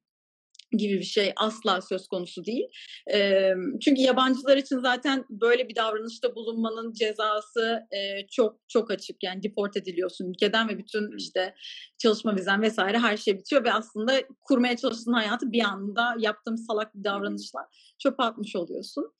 [0.77, 2.67] gibi bir şey asla söz konusu değil.
[3.13, 3.49] E,
[3.81, 9.23] çünkü yabancılar için zaten böyle bir davranışta bulunmanın cezası e, çok çok açık.
[9.23, 11.55] Yani deport ediliyorsun ülkeden ve bütün işte
[11.97, 16.95] çalışma vizen vesaire her şey bitiyor ve aslında kurmaya çalıştığın hayatı bir anda yaptığım salak
[16.95, 17.60] bir davranışla
[17.99, 19.13] çöpe atmış oluyorsun.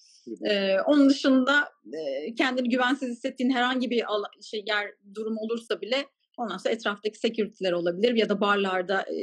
[0.86, 4.04] Onun dışında e, kendini güvensiz hissettiğin herhangi bir
[4.42, 6.06] şey yer durum olursa bile
[6.42, 9.18] Ondan sonra etraftaki security'ler olabilir ya da barlarda, e,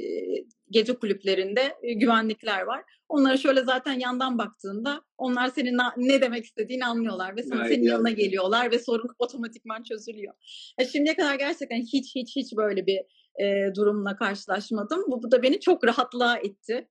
[0.70, 2.82] gece kulüplerinde e, güvenlikler var.
[3.08, 8.10] Onlara şöyle zaten yandan baktığında onlar senin ne demek istediğini anlıyorlar ve sana, senin yanına
[8.10, 10.34] geliyorlar ve sorun otomatikman çözülüyor.
[10.78, 12.98] E şimdiye kadar gerçekten hiç hiç hiç böyle bir
[13.44, 15.04] e, durumla karşılaşmadım.
[15.08, 16.88] Bu, bu da beni çok rahatlığa itti.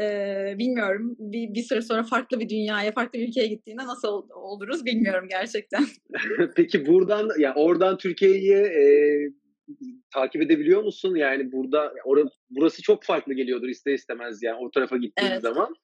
[0.00, 4.28] Ee, bilmiyorum bir, bir süre sonra farklı bir dünyaya, farklı bir ülkeye gittiğinde nasıl ol,
[4.34, 5.86] oluruz bilmiyorum gerçekten.
[6.56, 8.84] Peki buradan ya yani oradan Türkiye'ye e,
[10.14, 11.14] takip edebiliyor musun?
[11.14, 12.18] Yani burada or
[12.50, 15.42] burası çok farklı geliyordur ister istemez yani o tarafa gittiğin evet.
[15.42, 15.74] zaman.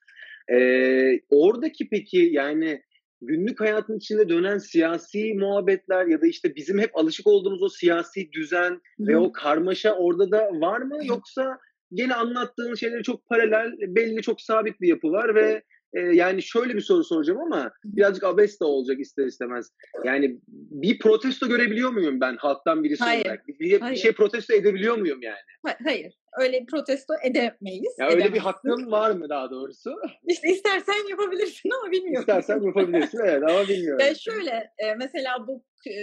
[0.53, 2.83] Ee, oradaki peki yani
[3.21, 8.33] günlük hayatın içinde dönen siyasi muhabbetler ya da işte bizim hep alışık olduğumuz o siyasi
[8.33, 9.07] düzen Hı.
[9.07, 10.99] ve o karmaşa orada da var mı?
[11.05, 11.59] Yoksa
[11.93, 15.63] gene anlattığın şeyleri çok paralel, belli çok sabit bir yapı var ve
[15.97, 19.71] e, yani şöyle bir soru soracağım ama birazcık abes de olacak ister istemez.
[20.05, 23.49] Yani bir protesto görebiliyor muyum ben halktan birisi hayır, olarak?
[23.49, 23.97] Bir, bir hayır.
[23.97, 25.77] şey protesto edebiliyor muyum yani?
[25.85, 26.15] Hayır.
[26.39, 27.95] Öyle bir protesto edemeyiz.
[27.99, 29.95] Ya öyle bir hakkın var mı daha doğrusu?
[30.29, 32.21] İşte istersen yapabilirsin ama bilmiyorum.
[32.21, 34.07] İstersen yapabilirsin evet ama bilmiyorum.
[34.07, 35.95] Ya şöyle e, mesela bu e,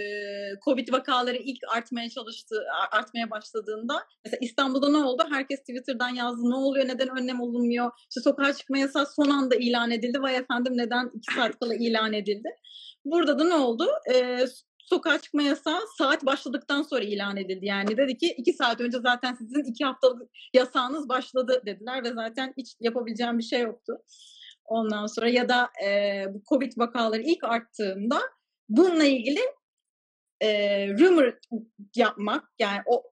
[0.64, 5.22] Covid vakaları ilk artmaya çalıştı, artmaya başladığında mesela İstanbul'da ne oldu?
[5.30, 6.50] Herkes Twitter'dan yazdı.
[6.50, 6.88] Ne oluyor?
[6.88, 7.90] Neden önlem alınmıyor?
[8.10, 10.22] İşte sokağa çıkma yasağı son anda ilan edildi.
[10.22, 12.48] Vay efendim neden iki saat kala ilan edildi?
[13.04, 13.86] Burada da ne oldu?
[14.14, 14.38] E,
[14.84, 17.66] sokağa çıkma yasağı saat başladıktan sonra ilan edildi.
[17.66, 22.54] Yani dedi ki iki saat önce zaten sizin iki haftalık yasağınız başladı dediler ve zaten
[22.56, 23.98] hiç yapabileceğim bir şey yoktu.
[24.64, 28.20] Ondan sonra ya da e, bu Covid vakaları ilk arttığında
[28.68, 29.40] bununla ilgili
[30.40, 30.48] e,
[30.88, 31.38] rumor
[31.96, 33.02] yapmak yani o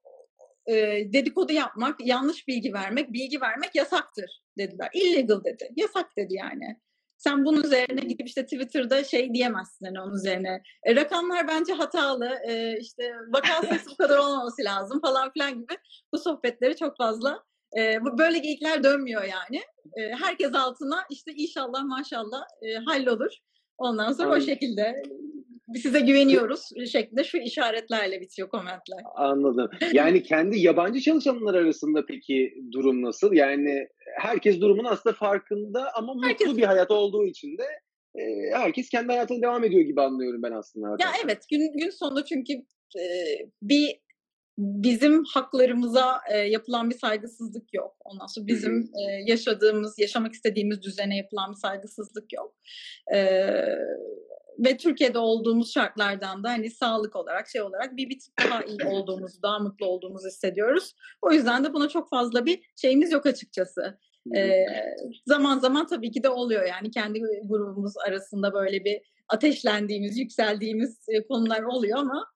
[0.67, 0.75] e,
[1.13, 4.89] dedikodu yapmak, yanlış bilgi vermek, bilgi vermek yasaktır dediler.
[4.95, 5.69] Illegal dedi.
[5.77, 6.81] Yasak dedi yani.
[7.25, 10.63] Sen bunun üzerine gidip işte Twitter'da şey diyemezsin hani onun üzerine.
[10.85, 12.31] E, rakamlar bence hatalı.
[12.49, 15.79] E, işte vaka sayısı bu kadar olmaması lazım falan filan gibi
[16.13, 17.45] bu sohbetleri çok fazla
[17.79, 19.63] e, böyle geyikler dönmüyor yani.
[19.97, 23.33] E, herkes altına işte inşallah maşallah e, hallolur.
[23.79, 24.43] Ondan sonra Anladım.
[24.43, 25.03] o şekilde
[25.79, 29.03] size güveniyoruz şeklinde şu işaretlerle bitiyor komentler.
[29.15, 29.71] Anladım.
[29.93, 33.33] Yani kendi yabancı çalışanlar arasında peki durum nasıl?
[33.33, 33.87] Yani
[34.19, 36.57] herkes durumun aslında farkında ama mutlu herkes...
[36.57, 37.65] bir hayat olduğu için de
[38.15, 38.23] e,
[38.55, 40.87] herkes kendi hayatına devam ediyor gibi anlıyorum ben aslında.
[40.89, 41.15] Arkadaşlar.
[41.15, 42.53] Ya evet gün gün sonunda çünkü
[42.99, 43.05] e,
[43.63, 44.03] bir
[44.59, 47.97] bizim haklarımıza e, yapılan bir saygısızlık yok.
[48.05, 52.57] Ondan sonra bizim e, yaşadığımız, yaşamak istediğimiz düzene yapılan bir saygısızlık yok.
[53.15, 53.19] E,
[54.59, 58.19] ve Türkiye'de olduğumuz şartlardan da hani sağlık olarak şey olarak bir bir
[58.51, 60.95] daha iyi olduğumuzu, daha mutlu olduğumuzu hissediyoruz.
[61.23, 63.99] O yüzden de buna çok fazla bir şeyimiz yok açıkçası.
[64.37, 64.67] Ee,
[65.27, 71.63] zaman zaman tabii ki de oluyor yani kendi grubumuz arasında böyle bir ateşlendiğimiz, yükseldiğimiz konular
[71.63, 72.27] oluyor ama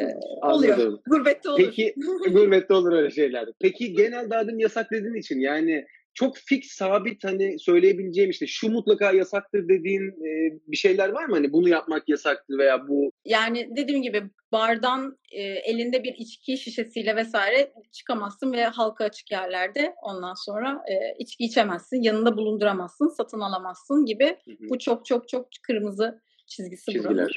[0.00, 0.02] e,
[0.46, 0.98] oluyor.
[1.06, 1.58] Gurbette olur.
[1.58, 1.94] Peki
[2.32, 3.48] gurbette olur öyle şeyler.
[3.60, 9.12] Peki genel dadım yasak dediğin için yani çok fix sabit hani söyleyebileceğim işte şu mutlaka
[9.12, 11.34] yasaktır dediğin e, bir şeyler var mı?
[11.34, 14.22] Hani bunu yapmak yasaktır veya bu yani dediğim gibi
[14.52, 20.94] bardan e, elinde bir içki şişesiyle vesaire çıkamazsın ve halka açık yerlerde ondan sonra e,
[21.18, 24.24] içki içemezsin, yanında bulunduramazsın, satın alamazsın gibi.
[24.24, 24.68] Hı hı.
[24.68, 27.14] Bu çok çok çok kırmızı çizgisi Çizgiler.
[27.14, 27.30] buranın.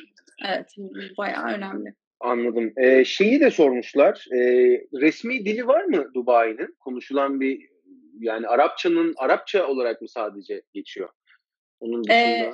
[0.48, 0.76] Evet,
[1.18, 1.94] bayağı önemli.
[2.20, 2.74] Anladım.
[2.78, 4.26] Ee, şeyi de sormuşlar.
[4.34, 4.40] E,
[4.94, 6.76] resmi dili var mı Dubai'nin?
[6.80, 7.77] Konuşulan bir
[8.20, 11.10] yani Arapçanın Arapça olarak mı sadece geçiyor?
[11.80, 12.18] Onun dışında.
[12.18, 12.54] Ee,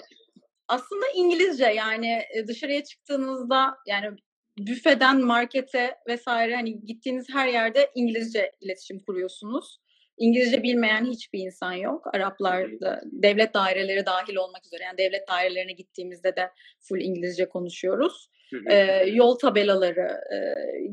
[0.68, 4.18] aslında İngilizce yani dışarıya çıktığınızda yani
[4.58, 9.80] büfeden markete vesaire hani gittiğiniz her yerde İngilizce iletişim kuruyorsunuz.
[10.18, 12.16] İngilizce bilmeyen hiçbir insan yok.
[12.16, 18.30] Araplarda devlet daireleri dahil olmak üzere yani devlet dairelerine gittiğimizde de full İngilizce konuşuyoruz
[18.70, 20.38] e, yol tabelaları, e,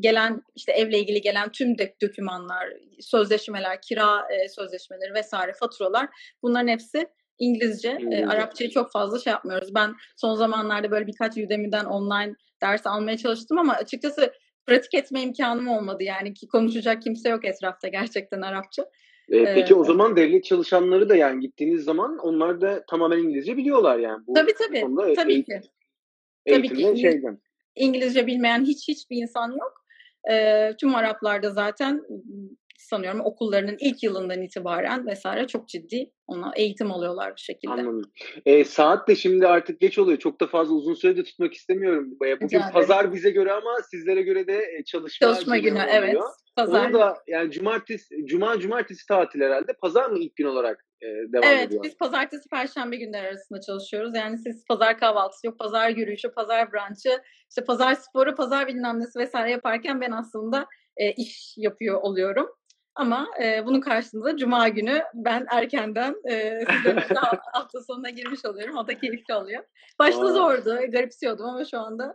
[0.01, 2.69] gelen işte evle ilgili gelen tüm de dokümanlar,
[3.01, 6.09] sözleşmeler, kira e, sözleşmeleri vesaire faturalar
[6.43, 7.07] bunların hepsi
[7.39, 7.99] İngilizce.
[8.11, 9.75] E, Arapçayı çok fazla şey yapmıyoruz.
[9.75, 14.33] Ben son zamanlarda böyle birkaç Udemy'den online ders almaya çalıştım ama açıkçası
[14.67, 16.03] pratik etme imkanım olmadı.
[16.03, 18.83] Yani ki konuşacak kimse yok etrafta gerçekten Arapça.
[19.31, 23.57] E, peki ee, o zaman devlet çalışanları da yani gittiğiniz zaman onlar da tamamen İngilizce
[23.57, 24.27] biliyorlar yani.
[24.27, 24.85] Bu tabii tabii.
[25.17, 25.69] Tabii eğitim, ki.
[26.49, 27.01] Tabii ki.
[27.01, 27.39] Şeyden.
[27.77, 29.85] İngilizce bilmeyen hiç hiçbir insan yok.
[30.31, 32.03] E, tüm Araplarda zaten
[32.91, 37.73] sanıyorum okullarının ilk yılından itibaren vesaire çok ciddi ona eğitim alıyorlar bir şekilde.
[37.73, 38.13] Anladım.
[38.47, 40.19] E, saat de şimdi artık geç oluyor.
[40.19, 42.11] Çok da fazla uzun sürede tutmak istemiyorum.
[42.21, 45.71] Bugün Rica pazar bize göre ama sizlere göre de çalışma, çalışma günü.
[45.71, 46.17] günü evet.
[46.57, 46.87] Pazar.
[46.87, 49.73] Onu da yani cumartesi, cuma cumartesi tatil herhalde.
[49.73, 51.81] Pazar mı ilk gün olarak e, devam evet, ediyor?
[51.85, 54.15] Evet biz pazartesi perşembe günler arasında çalışıyoruz.
[54.15, 59.19] Yani siz pazar kahvaltısı yok, pazar yürüyüşü, pazar brunch'ı, işte pazar sporu, pazar bilmem nesi
[59.19, 62.47] vesaire yaparken ben aslında e, iş yapıyor oluyorum.
[63.01, 66.65] Ama e, bunun karşılığında Cuma günü ben erkenden e,
[67.53, 68.77] hafta sonuna girmiş oluyorum.
[68.77, 69.63] O da keyifli oluyor.
[69.99, 70.33] Başta Aa.
[70.33, 72.15] zordu, garipsiyordum ama şu anda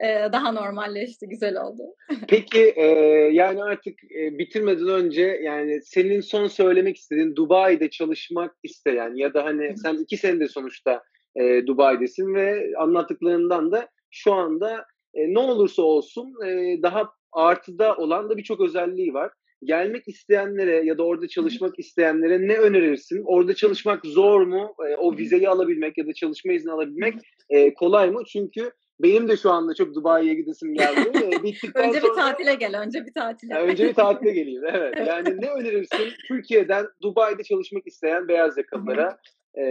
[0.00, 1.82] e, daha normalleşti, güzel oldu.
[2.28, 2.84] Peki e,
[3.32, 9.44] yani artık e, bitirmeden önce yani senin son söylemek istediğin Dubai'de çalışmak isteyen ya da
[9.44, 11.02] hani sen iki senedir sonuçta
[11.36, 18.30] e, Dubai'desin ve anlattıklarından da şu anda e, ne olursa olsun e, daha artıda olan
[18.30, 19.30] da birçok özelliği var
[19.64, 23.22] gelmek isteyenlere ya da orada çalışmak isteyenlere ne önerirsin?
[23.26, 24.74] Orada çalışmak zor mu?
[24.90, 27.14] E, o vizeyi alabilmek ya da çalışma izni alabilmek
[27.50, 28.22] e, kolay mı?
[28.32, 31.12] Çünkü benim de şu anda çok Dubai'ye gidesim geldi.
[31.44, 32.12] Bittikten önce sonra...
[32.12, 33.54] bir tatile gel, önce bir tatile.
[33.54, 34.94] Önce bir tatile geleyim, evet.
[35.06, 39.18] Yani ne önerirsin Türkiye'den Dubai'de çalışmak isteyen beyaz yakalılara
[39.58, 39.62] e,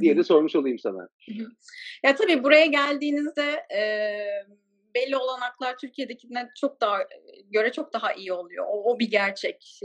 [0.00, 1.08] diye de sormuş olayım sana.
[2.04, 3.82] ya tabii buraya geldiğinizde e,
[4.94, 6.98] belli olanaklar Türkiye'dekinden çok daha
[7.50, 8.64] göre çok daha iyi oluyor.
[8.68, 9.80] O, o bir gerçek.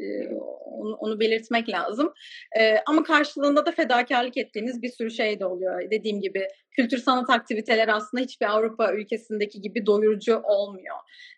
[0.65, 2.13] Onu, onu belirtmek lazım.
[2.59, 5.91] Ee, ama karşılığında da fedakarlık ettiğiniz bir sürü şey de oluyor.
[5.91, 6.47] Dediğim gibi
[6.79, 10.95] kültür sanat aktiviteleri aslında hiçbir Avrupa ülkesindeki gibi doyurucu olmuyor.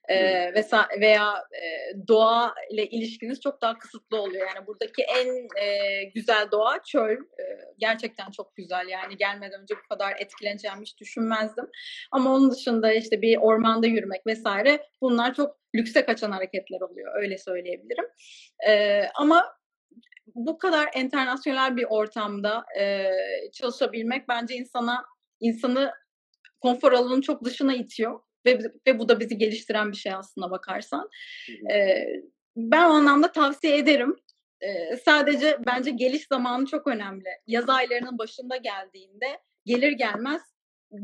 [0.10, 1.64] Ee, veya veya e,
[2.08, 4.48] doğa ile ilişkiniz çok daha kısıtlı oluyor.
[4.56, 5.28] Yani buradaki en
[5.64, 7.18] e, güzel doğa çöl.
[7.18, 7.44] E,
[7.78, 8.88] gerçekten çok güzel.
[8.88, 11.66] Yani gelmeden önce bu kadar etkileneceğimi hiç düşünmezdim.
[12.12, 17.22] Ama onun dışında işte bir ormanda yürümek vesaire bunlar çok lükse kaçan hareketler oluyor.
[17.22, 18.06] Öyle söyleyebilirim.
[18.68, 19.46] E, ama
[20.36, 23.12] bu kadar internasyonel bir ortamda e,
[23.54, 25.06] çalışabilmek bence insana
[25.42, 25.92] insanı
[26.62, 31.10] konfor alanının çok dışına itiyor ve ve bu da bizi geliştiren bir şey aslında bakarsan.
[31.74, 32.06] Ee,
[32.56, 34.16] ben o anlamda tavsiye ederim.
[34.62, 37.30] e, sadece bence geliş zamanı çok önemli.
[37.48, 40.42] Yaz aylarının başında geldiğinde gelir gelmez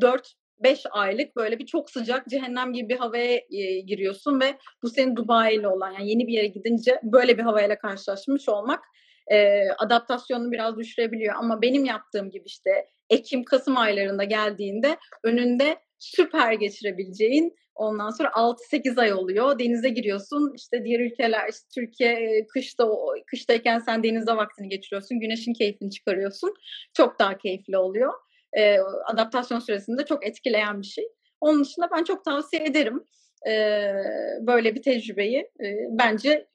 [0.02, 4.90] 4 5 aylık böyle bir çok sıcak cehennem gibi bir havaya e, giriyorsun ve bu
[4.90, 8.84] senin Dubai ile olan yani yeni bir yere gidince böyle bir havayla karşılaşmış olmak
[9.28, 11.36] e, adaptasyonunu biraz düşürebiliyor.
[11.36, 19.02] Ama benim yaptığım gibi işte Ekim Kasım aylarında geldiğinde önünde süper geçirebileceğin Ondan sonra 6-8
[19.02, 19.60] ay oluyor.
[19.60, 20.54] Denize giriyorsun.
[20.56, 22.88] İşte diğer ülkeler, işte Türkiye kışta
[23.28, 25.20] kıştayken sen denizde vaktini geçiriyorsun.
[25.20, 26.54] Güneşin keyfini çıkarıyorsun.
[26.94, 28.14] Çok daha keyifli oluyor.
[28.58, 28.78] Ee,
[29.14, 31.06] adaptasyon süresinde çok etkileyen bir şey.
[31.42, 33.04] Onun dışında ben çok tavsiye ederim.
[33.50, 33.94] Ee,
[34.42, 35.40] böyle bir tecrübeyi.
[35.40, 36.48] Ee, bence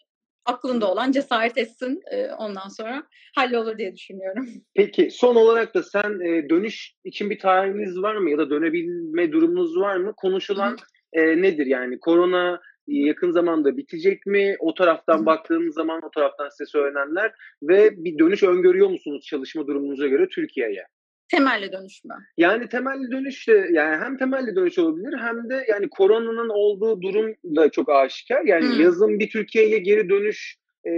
[0.45, 2.03] aklında olan cesaret etsin
[2.39, 3.03] ondan sonra
[3.37, 4.47] hallolur diye düşünüyorum.
[4.75, 6.21] Peki son olarak da sen
[6.51, 10.13] dönüş için bir tarihiniz var mı ya da dönebilme durumunuz var mı?
[10.17, 10.77] Konuşulan
[11.13, 12.01] e, nedir yani?
[12.01, 14.57] Korona yakın zamanda bitecek mi?
[14.59, 15.27] O taraftan Hı.
[15.27, 17.33] baktığınız zaman o taraftan size söylenenler
[17.63, 20.87] ve bir dönüş öngörüyor musunuz çalışma durumunuza göre Türkiye'ye?
[21.33, 22.15] Temelli dönüş mü?
[22.37, 27.35] Yani temelli dönüş de yani hem temelli dönüş olabilir hem de yani koronanın olduğu durum
[27.45, 28.45] da çok aşikar.
[28.45, 28.81] Yani hmm.
[28.81, 30.91] yazın bir Türkiye'ye geri dönüş e,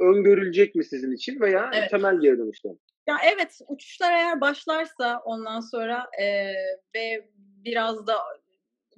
[0.00, 1.90] öngörülecek mi sizin için veya evet.
[1.90, 2.68] temel geri dönüşte?
[3.08, 6.52] Ya evet uçuşlar eğer başlarsa ondan sonra e,
[6.94, 7.28] ve
[7.64, 8.14] biraz da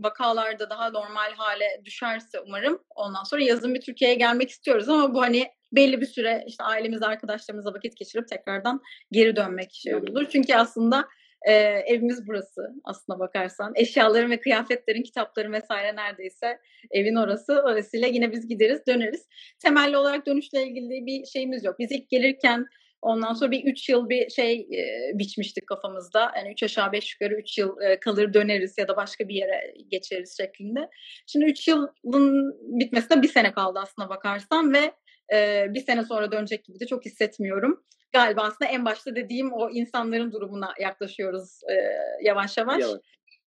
[0.01, 5.23] vakalarda daha normal hale düşerse umarım ondan sonra yazın bir Türkiye'ye gelmek istiyoruz ama bu
[5.23, 8.81] hani belli bir süre işte ailemiz arkadaşlarımızla vakit geçirip tekrardan
[9.13, 10.27] geri dönmek şey olur.
[10.33, 11.09] Çünkü aslında
[11.47, 13.73] e, evimiz burası aslına bakarsan.
[13.77, 16.59] Eşyaların ve kıyafetlerin, kitapların vesaire neredeyse
[16.91, 17.63] evin orası.
[17.63, 19.29] Dolayısıyla yine biz gideriz, döneriz.
[19.59, 21.79] Temelli olarak dönüşle ilgili bir şeyimiz yok.
[21.79, 22.67] Biz ilk gelirken
[23.03, 26.33] Ondan sonra bir üç yıl bir şey e, biçmiştik kafamızda.
[26.37, 29.75] Yani üç aşağı beş yukarı üç yıl e, kalır döneriz ya da başka bir yere
[29.89, 30.91] geçeriz şeklinde.
[31.27, 34.93] Şimdi üç yılın bitmesine bir sene kaldı aslına bakarsan ve
[35.35, 37.85] e, bir sene sonra dönecek gibi de çok hissetmiyorum.
[38.13, 41.75] Galiba aslında en başta dediğim o insanların durumuna yaklaşıyoruz e,
[42.23, 42.81] yavaş yavaş.
[42.81, 43.01] yavaş.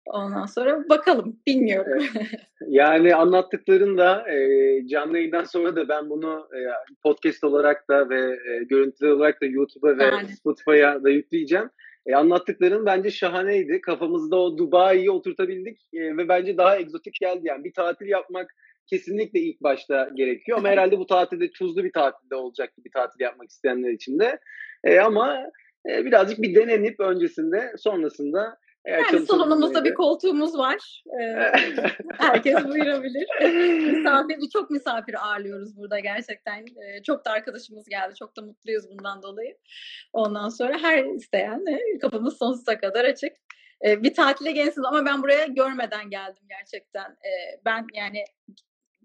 [0.06, 2.02] Ondan sonra bakalım bilmiyorum.
[2.68, 4.38] yani anlattıkların da e,
[4.86, 6.60] canlı yayından sonra da ben bunu e,
[7.02, 10.28] podcast olarak da ve e, görüntülü olarak da YouTube'a ve yani.
[10.28, 11.70] Spotify'a da yükleyeceğim.
[12.06, 13.80] E, anlattıkların bence şahaneydi.
[13.80, 17.40] Kafamızda o Dubai'yi oturtabildik e, ve bence daha egzotik geldi.
[17.42, 18.54] Yani bir tatil yapmak
[18.86, 20.58] kesinlikle ilk başta gerekiyor.
[20.58, 24.38] Ama herhalde bu tatilde tuzlu bir tatilde olacak bir tatil yapmak isteyenler için de.
[24.84, 25.38] E, ama
[25.90, 28.56] e, birazcık bir denenip öncesinde sonrasında
[28.86, 31.02] yani salonumuzda bir koltuğumuz var.
[31.20, 31.52] Ee,
[32.18, 33.26] herkes buyurabilir.
[33.92, 36.60] misafir, çok misafir ağırlıyoruz burada gerçekten.
[36.60, 38.14] Ee, çok da arkadaşımız geldi.
[38.18, 39.56] Çok da mutluyuz bundan dolayı.
[40.12, 43.32] Ondan sonra her isteyen e, kapımız sonsuza kadar açık.
[43.84, 47.10] Ee, bir tatile gelsin ama ben buraya görmeden geldim gerçekten.
[47.10, 48.24] Ee, ben yani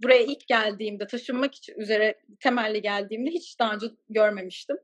[0.04, 4.78] buraya ilk geldiğimde taşınmak üzere temelli geldiğimde hiç daha önce görmemiştim.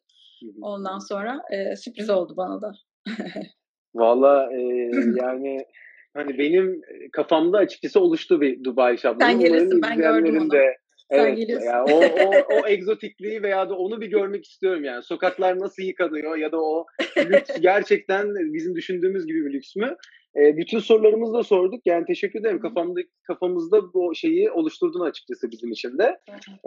[0.62, 2.74] Ondan sonra e, sürpriz oldu bana da.
[3.96, 4.60] Valla e,
[5.22, 5.66] yani
[6.14, 6.82] hani benim
[7.12, 9.30] kafamda açıkçası oluştu bir Dubai şablonu.
[9.30, 10.52] Sen gelirsin ben gördüm onu.
[10.52, 10.78] De,
[11.10, 15.04] evet, Sen yani o, o, o egzotikliği veya da onu bir görmek istiyorum yani.
[15.04, 16.86] Sokaklar nasıl yıkanıyor ya da o
[17.18, 19.96] lüks gerçekten bizim düşündüğümüz gibi bir lüks mü?
[20.36, 21.82] E, bütün sorularımızı da sorduk.
[21.86, 22.60] Yani teşekkür ederim.
[22.60, 26.18] Kafamda, kafamızda bu şeyi oluşturdun açıkçası bizim için de.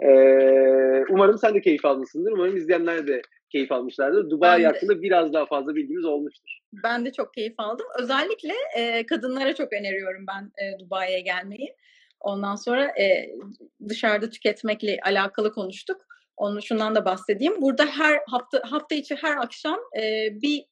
[0.03, 0.09] E,
[1.09, 2.31] umarım sen de keyif almışsındır.
[2.31, 4.29] Umarım izleyenler de keyif almışlardır.
[4.29, 6.59] Dubai ben hakkında de, biraz daha fazla bilgimiz olmuştur.
[6.83, 7.85] Ben de çok keyif aldım.
[7.99, 11.75] Özellikle e, kadınlara çok öneriyorum ben e, Dubai'ye gelmeyi.
[12.19, 13.35] Ondan sonra e,
[13.89, 16.01] dışarıda tüketmekle alakalı konuştuk.
[16.37, 17.61] Onun şundan da bahsedeyim.
[17.61, 20.01] Burada her hafta hafta içi her akşam e,
[20.41, 20.65] bir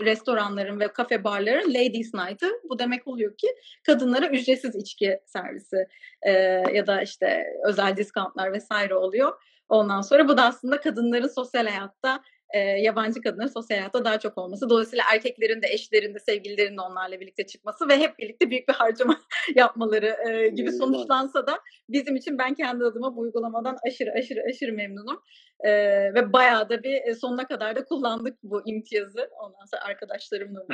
[0.00, 2.50] restoranların ve kafe barların Ladies Night'ı.
[2.70, 3.46] Bu demek oluyor ki
[3.86, 5.76] kadınlara ücretsiz içki servisi
[6.22, 6.32] e,
[6.72, 9.32] ya da işte özel diskantlar vesaire oluyor.
[9.68, 12.22] Ondan sonra bu da aslında kadınların sosyal hayatta
[12.54, 14.70] e, yabancı kadınların sosyal hayatta daha çok olması.
[14.70, 18.74] Dolayısıyla erkeklerin de eşlerin de sevgililerin de onlarla birlikte çıkması ve hep birlikte büyük bir
[18.74, 19.20] harcama
[19.54, 24.72] yapmaları e, gibi sonuçlansa da bizim için ben kendi adıma bu uygulamadan aşırı aşırı aşırı
[24.72, 25.22] memnunum.
[25.60, 25.70] E,
[26.14, 29.30] ve bayağı da bir sonuna kadar da kullandık bu imtiyazı.
[29.40, 30.66] Ondan sonra arkadaşlarımla.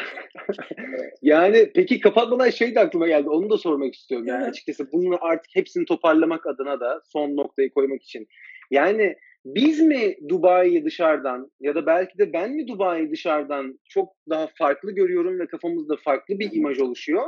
[1.22, 3.29] yani peki kapatmadan şey de aklıma geldi.
[3.29, 4.27] Onu da sormak istiyorum.
[4.27, 8.27] Yani açıkçası bunu artık hepsini toparlamak adına da son noktayı koymak için.
[8.70, 14.49] Yani biz mi Dubai'yi dışarıdan ya da belki de ben mi Dubai'yi dışarıdan çok daha
[14.59, 17.23] farklı görüyorum ve kafamızda farklı bir imaj oluşuyor?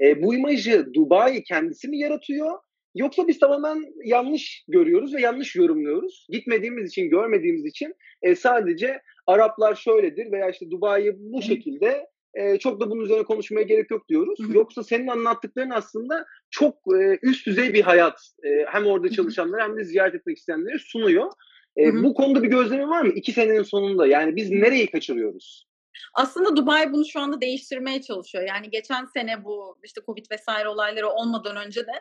[0.00, 2.58] E, bu imajı Dubai kendisi mi yaratıyor?
[2.94, 6.26] Yoksa biz tamamen yanlış görüyoruz ve yanlış yorumluyoruz.
[6.30, 12.80] Gitmediğimiz için, görmediğimiz için e, sadece Araplar şöyledir veya işte Dubai'yi bu şekilde e, çok
[12.80, 14.38] da bunun üzerine konuşmaya gerek yok diyoruz.
[14.42, 14.56] Hı hı.
[14.56, 19.76] Yoksa senin anlattıkların aslında çok e, üst düzey bir hayat e, hem orada çalışanlara hem
[19.76, 21.30] de ziyaret etmek isteyenlere sunuyor.
[21.76, 22.02] E, Hı hı.
[22.02, 23.12] bu konuda bir gözlemin var mı?
[23.14, 25.66] İki senenin sonunda yani biz nereyi kaçırıyoruz?
[26.14, 28.44] Aslında Dubai bunu şu anda değiştirmeye çalışıyor.
[28.48, 31.92] Yani geçen sene bu işte Covid vesaire olayları olmadan önce de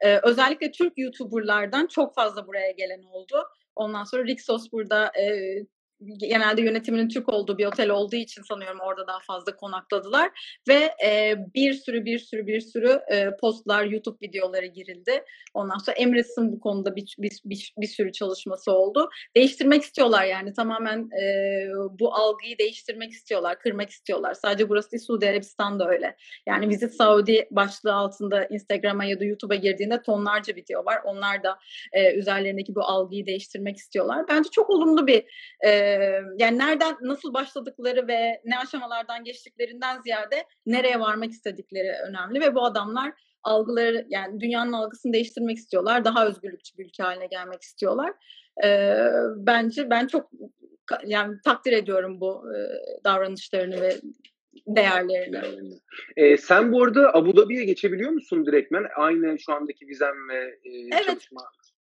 [0.00, 3.44] e, özellikle Türk YouTuber'lardan çok fazla buraya gelen oldu.
[3.76, 5.24] Ondan sonra Rixos burada e,
[6.00, 10.30] genelde yönetiminin Türk olduğu bir otel olduğu için sanıyorum orada daha fazla konakladılar
[10.68, 15.24] ve e, bir sürü bir sürü bir sürü e, postlar, YouTube videoları girildi.
[15.54, 19.08] Ondan sonra Emirates bu konuda bir, bir, bir, bir sürü çalışması oldu.
[19.36, 21.24] Değiştirmek istiyorlar yani tamamen e,
[22.00, 24.34] bu algıyı değiştirmek istiyorlar, kırmak istiyorlar.
[24.34, 26.16] Sadece burası değil Suudi Arabistan da öyle.
[26.46, 30.98] Yani Visit Saudi başlığı altında Instagram'a ya da YouTube'a girdiğinde tonlarca video var.
[31.04, 31.58] Onlar da
[31.92, 34.24] e, üzerlerindeki bu algıyı değiştirmek istiyorlar.
[34.28, 35.24] Bence çok olumlu bir
[35.66, 35.89] e,
[36.38, 42.64] yani nereden nasıl başladıkları ve ne aşamalardan geçtiklerinden ziyade nereye varmak istedikleri önemli ve bu
[42.64, 43.12] adamlar
[43.42, 46.04] algıları yani dünyanın algısını değiştirmek istiyorlar.
[46.04, 48.12] Daha özgürlükçü bir ülke haline gelmek istiyorlar.
[48.64, 48.98] E,
[49.36, 50.30] bence ben çok
[51.04, 52.58] yani takdir ediyorum bu e,
[53.04, 53.96] davranışlarını ve
[54.66, 55.78] değerlerini.
[56.16, 58.86] E, sen bu arada Abu Dhabi'ye geçebiliyor musun direktmen?
[58.96, 61.06] Aynı şu andaki vizem ve e, Evet.
[61.06, 61.42] çalışma.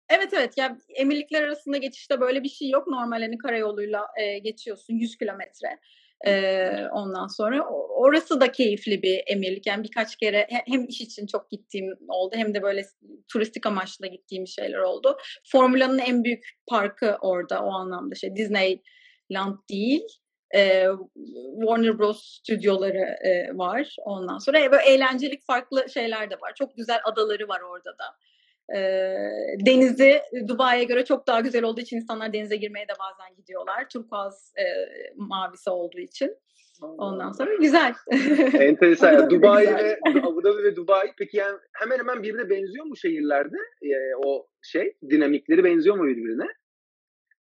[0.09, 2.87] Evet evet yani emirlikler arasında geçişte böyle bir şey yok.
[2.87, 5.79] Normal hani karayoluyla e, geçiyorsun 100 kilometre.
[6.27, 6.33] E,
[6.93, 9.67] ondan sonra orası da keyifli bir emirlik.
[9.67, 12.83] Yani birkaç kere he- hem iş için çok gittiğim oldu hem de böyle
[13.33, 15.17] turistik amaçla gittiğim şeyler oldu.
[15.53, 20.03] Formula'nın en büyük parkı orada o anlamda şey Disneyland değil.
[20.55, 20.87] e,
[21.61, 22.23] Warner Bros.
[22.25, 24.59] stüdyoları e, var ondan sonra.
[24.61, 26.53] E, böyle eğlencelik farklı şeyler de var.
[26.55, 28.05] Çok güzel adaları var orada da.
[28.73, 28.79] E,
[29.67, 33.89] denizi Dubai'ye göre çok daha güzel olduğu için insanlar denize girmeye de bazen gidiyorlar.
[33.89, 34.65] Turkuaz e,
[35.17, 36.37] mavisi olduğu için.
[36.83, 37.95] Ondan sonra güzel.
[38.61, 39.31] Enteresan.
[39.31, 43.57] Dubai ve Abu Dhabi ve Dubai peki yani hemen hemen birbirine benziyor mu şehirlerde?
[43.83, 43.89] E,
[44.25, 46.47] o şey dinamikleri benziyor mu birbirine?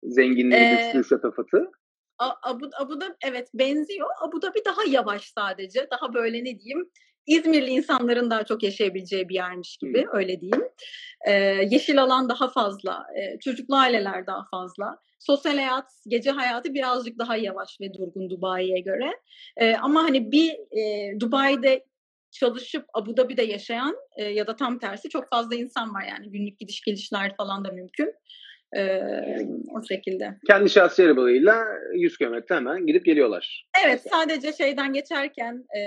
[0.03, 1.71] Zenginliği, Ee, lüksü, şatafatı.
[2.19, 4.09] Abu, Abu Dhabi evet benziyor.
[4.21, 5.87] Abu Dhabi daha yavaş sadece.
[5.91, 6.91] Daha böyle ne diyeyim
[7.27, 10.69] İzmirli insanların daha çok yaşayabileceği bir yermiş gibi öyle diyeyim.
[11.27, 11.33] Ee,
[11.71, 13.07] yeşil alan daha fazla.
[13.19, 14.99] Ee, çocuklu aileler daha fazla.
[15.19, 19.11] Sosyal hayat, gece hayatı birazcık daha yavaş ve durgun Dubai'ye göre.
[19.57, 21.85] Ee, ama hani bir e, Dubai'de
[22.31, 26.59] çalışıp Abu Dhabi'de yaşayan e, ya da tam tersi çok fazla insan var yani günlük
[26.59, 28.15] gidiş gelişler falan da mümkün.
[28.77, 29.03] Ee,
[29.75, 30.37] o şekilde.
[30.47, 31.65] Kendi şahsi arabalarıyla
[31.95, 33.67] 100 kilometre hemen gidip geliyorlar.
[33.85, 35.81] Evet sadece şeyden geçerken e,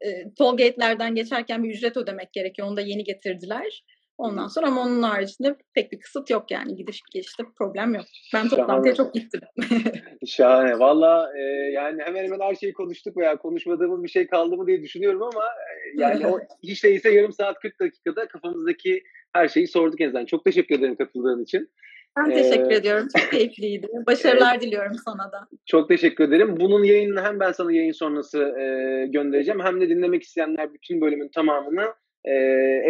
[0.00, 2.68] e, toll gate'lerden geçerken bir ücret ödemek gerekiyor.
[2.68, 3.84] Onu da yeni getirdiler.
[4.18, 6.76] Ondan sonra ama onun haricinde pek bir kısıt yok yani.
[6.76, 8.04] Gidiş gelişte problem yok.
[8.34, 9.40] Ben toplantıya çok gittim.
[10.26, 10.78] Şahane.
[10.78, 11.42] Valla e,
[11.72, 15.44] yani hemen hemen her şeyi konuştuk veya konuşmadığımız bir şey kaldı mı diye düşünüyorum ama
[15.44, 20.26] e, yani o hiç değilse yarım saat 40 dakikada kafamızdaki her şeyi sorduk en azından.
[20.26, 21.70] Çok teşekkür ederim katıldığın için.
[22.16, 23.08] Ben teşekkür Ee, ediyorum.
[23.16, 23.88] Çok keyifliydi.
[24.06, 25.48] Başarılar diliyorum sana da.
[25.66, 26.56] Çok teşekkür ederim.
[26.60, 31.28] Bunun yayınını hem ben sana yayın sonrası e, göndereceğim hem de dinlemek isteyenler bütün bölümün
[31.28, 31.94] tamamını
[32.24, 32.34] e,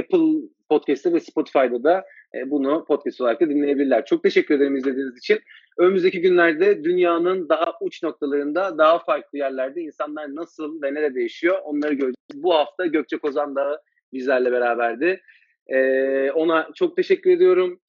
[0.01, 2.05] Apple Podcast'te ve Spotify'da da
[2.35, 4.05] e, bunu podcast olarak da dinleyebilirler.
[4.05, 5.39] Çok teşekkür ederim izlediğiniz için.
[5.79, 11.95] Önümüzdeki günlerde dünyanın daha uç noktalarında, daha farklı yerlerde insanlar nasıl ve nerede yaşıyor onları
[11.95, 12.43] göreceğiz.
[12.43, 15.21] Bu hafta Gökçe Kozan da bizlerle beraberdi.
[15.67, 17.81] E, ona çok teşekkür ediyorum.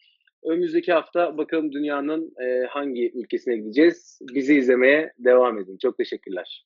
[0.45, 4.19] Önümüzdeki hafta bakalım dünyanın e, hangi ülkesine gideceğiz.
[4.33, 5.77] Bizi izlemeye devam edin.
[5.81, 6.65] Çok teşekkürler.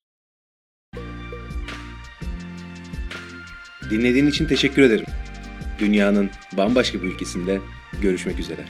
[3.92, 5.06] Dinlediğin için teşekkür ederim.
[5.80, 7.60] Dünyanın bambaşka bir ülkesinde
[8.02, 8.62] görüşmek üzere.